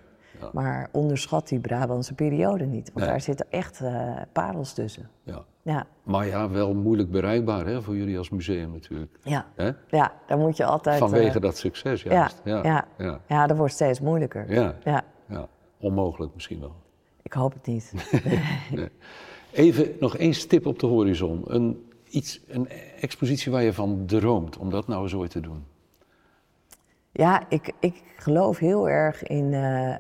Maar 0.53 0.89
onderschat 0.93 1.49
die 1.49 1.61
Brabantse 1.61 2.15
periode 2.15 2.65
niet, 2.65 2.91
want 2.95 3.07
daar 3.07 3.21
zitten 3.21 3.47
echt 3.51 3.81
uh, 3.83 4.17
parels 4.33 4.73
tussen. 4.73 5.11
Ja. 5.23 5.45
Ja. 5.63 5.87
Maar 6.03 6.27
ja, 6.27 6.51
wel 6.51 6.75
moeilijk 6.75 7.11
bereikbaar 7.11 7.67
hè, 7.67 7.83
voor 7.83 7.97
jullie 7.97 8.19
als 8.19 8.31
museum 8.31 8.73
natuurlijk. 8.73 9.19
Ja, 9.23 9.47
hè? 9.55 9.71
ja 9.89 10.13
daar 10.27 10.39
moet 10.39 10.57
je 10.57 10.65
altijd... 10.65 10.99
Vanwege 10.99 11.37
uh, 11.37 11.43
dat 11.43 11.57
succes 11.57 12.03
juist. 12.03 12.41
Ja, 12.45 12.63
ja, 12.65 12.87
ja. 12.99 13.21
ja. 13.27 13.47
dat 13.47 13.57
wordt 13.57 13.73
steeds 13.73 14.01
moeilijker. 14.01 14.53
Ja. 14.53 14.75
Ja. 14.85 15.05
ja, 15.29 15.49
onmogelijk 15.79 16.35
misschien 16.35 16.61
wel. 16.61 16.75
Ik 17.23 17.33
hoop 17.33 17.53
het 17.53 17.67
niet. 17.67 17.93
nee. 18.71 18.89
Even 19.53 19.93
nog 20.01 20.17
één 20.17 20.35
stip 20.35 20.67
op 20.67 20.79
de 20.79 20.87
horizon. 20.87 21.43
Een, 21.45 21.91
iets, 22.09 22.41
een 22.49 22.69
expositie 23.01 23.53
waar 23.53 23.63
je 23.63 23.73
van 23.73 24.03
droomt 24.07 24.57
om 24.57 24.71
dat 24.71 24.87
nou 24.87 25.03
eens 25.03 25.15
ooit 25.15 25.31
te 25.31 25.41
doen. 25.41 25.65
Ja, 27.13 27.43
ik, 27.49 27.73
ik 27.81 28.03
geloof 28.17 28.59
heel 28.59 28.89
erg 28.89 29.23
in 29.23 29.53
uh, 29.53 29.89
uh, 29.89 29.97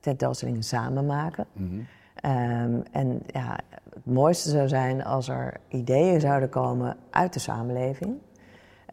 tentoonstellingen 0.00 0.62
samen 0.62 1.06
maken. 1.06 1.46
Mm 1.52 1.68
-hmm. 1.68 1.86
um, 2.30 2.82
en 2.92 3.22
ja, 3.26 3.58
het 3.94 4.04
mooiste 4.04 4.50
zou 4.50 4.68
zijn 4.68 5.04
als 5.04 5.28
er 5.28 5.60
ideeën 5.68 6.20
zouden 6.20 6.48
komen 6.48 6.96
uit 7.10 7.32
de 7.32 7.38
samenleving. 7.38 8.16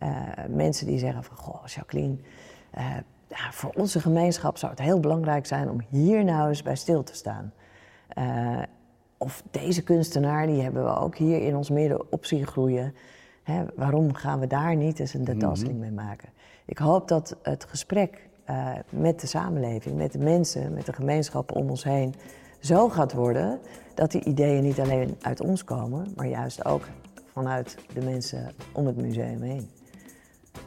Uh, 0.04 0.10
mensen 0.50 0.88
die 0.88 1.00
zeggen 1.00 1.24
van, 1.24 1.38
goh, 1.38 1.66
Jacqueline, 1.66 2.16
ja, 3.28 3.52
voor 3.52 3.72
onze 3.76 4.00
gemeenschap 4.00 4.58
zou 4.58 4.72
het 4.72 4.82
heel 4.82 5.00
belangrijk 5.00 5.46
zijn 5.46 5.70
om 5.70 5.82
hier 5.90 6.24
nou 6.24 6.50
eens 6.50 6.62
bij 6.62 6.76
stil 6.76 7.04
te 7.04 7.16
staan. 7.16 7.54
of 9.18 9.44
deze 9.52 9.84
kunstenaar, 9.84 10.48
die 10.48 10.62
hebben 10.62 10.84
we 10.84 10.96
ook 10.96 11.16
hier 11.18 11.42
in 11.42 11.56
ons 11.56 11.70
midden 11.70 12.12
op 12.12 12.26
zien 12.26 12.48
groeien. 12.48 12.96
Hè, 13.44 13.64
waarom 13.76 14.14
gaan 14.14 14.40
we 14.40 14.48
daar 14.48 14.76
niet 14.76 15.00
eens 15.00 15.14
een 15.14 15.26
tentoonstelling 15.26 15.78
mm 15.78 15.84
-hmm. 15.84 15.96
mee 15.96 16.06
maken? 16.06 16.30
Ik 16.66 16.78
hoop 16.78 17.08
dat 17.08 17.36
het 17.42 17.66
gesprek 17.70 18.30
uh, 18.50 18.70
met 18.90 19.20
de 19.20 19.28
samenleving, 19.28 19.98
met 19.98 20.12
de 20.12 20.20
mensen, 20.20 20.74
met 20.74 20.86
de 20.86 20.94
gemeenschap 20.94 21.56
om 21.56 21.70
ons 21.70 21.84
heen 21.84 22.16
zo 22.60 22.90
gaat 22.90 23.14
worden 23.14 23.60
dat 23.94 24.12
die 24.12 24.24
ideeën 24.24 24.64
niet 24.64 24.80
alleen 24.80 25.18
uit 25.22 25.42
ons 25.42 25.64
komen, 25.64 26.12
maar 26.16 26.28
juist 26.28 26.66
ook 26.66 26.84
vanuit 27.32 27.78
de 27.94 28.02
mensen 28.02 28.52
om 28.74 28.86
het 28.86 28.98
museum 28.98 29.42
heen. 29.42 29.70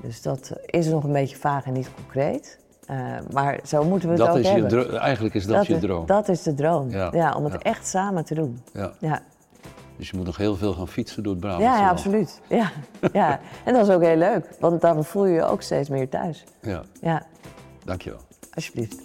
Dus 0.02 0.22
dat 0.22 0.52
is 0.66 0.86
nog 0.86 1.04
een 1.04 1.12
beetje 1.12 1.36
vaag 1.36 1.64
en 1.64 1.72
niet 1.72 1.94
concreet. 1.94 2.58
Uh, 2.90 3.16
maar 3.32 3.60
zo 3.64 3.84
moeten 3.84 4.08
we 4.08 4.14
het 4.14 4.24
dat 4.24 4.34
ook 4.34 4.42
is 4.42 4.48
hebben. 4.48 4.92
Je 4.92 4.98
eigenlijk 4.98 5.34
is 5.34 5.46
dat, 5.46 5.66
je 5.66 5.78
droom. 5.78 6.06
Dat 6.06 6.28
is 6.28 6.42
de 6.42 6.54
droom, 6.54 6.90
ja, 6.90 7.34
om 7.36 7.44
het 7.44 7.62
echt 7.62 7.86
samen 7.86 8.24
te 8.24 8.34
doen. 8.34 8.60
Ja. 8.72 8.92
ja. 9.00 9.22
Dus 9.96 10.10
je 10.10 10.16
moet 10.16 10.26
nog 10.26 10.36
heel 10.36 10.56
veel 10.56 10.72
gaan 10.72 10.88
fietsen 10.88 11.22
door 11.22 11.32
het 11.32 11.40
Brabant. 11.40 11.62
Ja, 11.62 11.78
ja 11.78 11.88
absoluut. 11.88 12.40
Ja. 12.48 12.72
ja. 13.12 13.40
En 13.64 13.74
dat 13.74 13.88
is 13.88 13.94
ook 13.94 14.02
heel 14.02 14.16
leuk, 14.16 14.48
want 14.60 14.80
dan 14.80 15.04
voel 15.04 15.26
je 15.26 15.34
je 15.34 15.44
ook 15.44 15.62
steeds 15.62 15.88
meer 15.88 16.08
thuis. 16.08 16.44
Ja. 16.62 16.82
ja. 17.00 17.26
Dankjewel. 17.84 18.20
Alsjeblieft. 18.54 19.02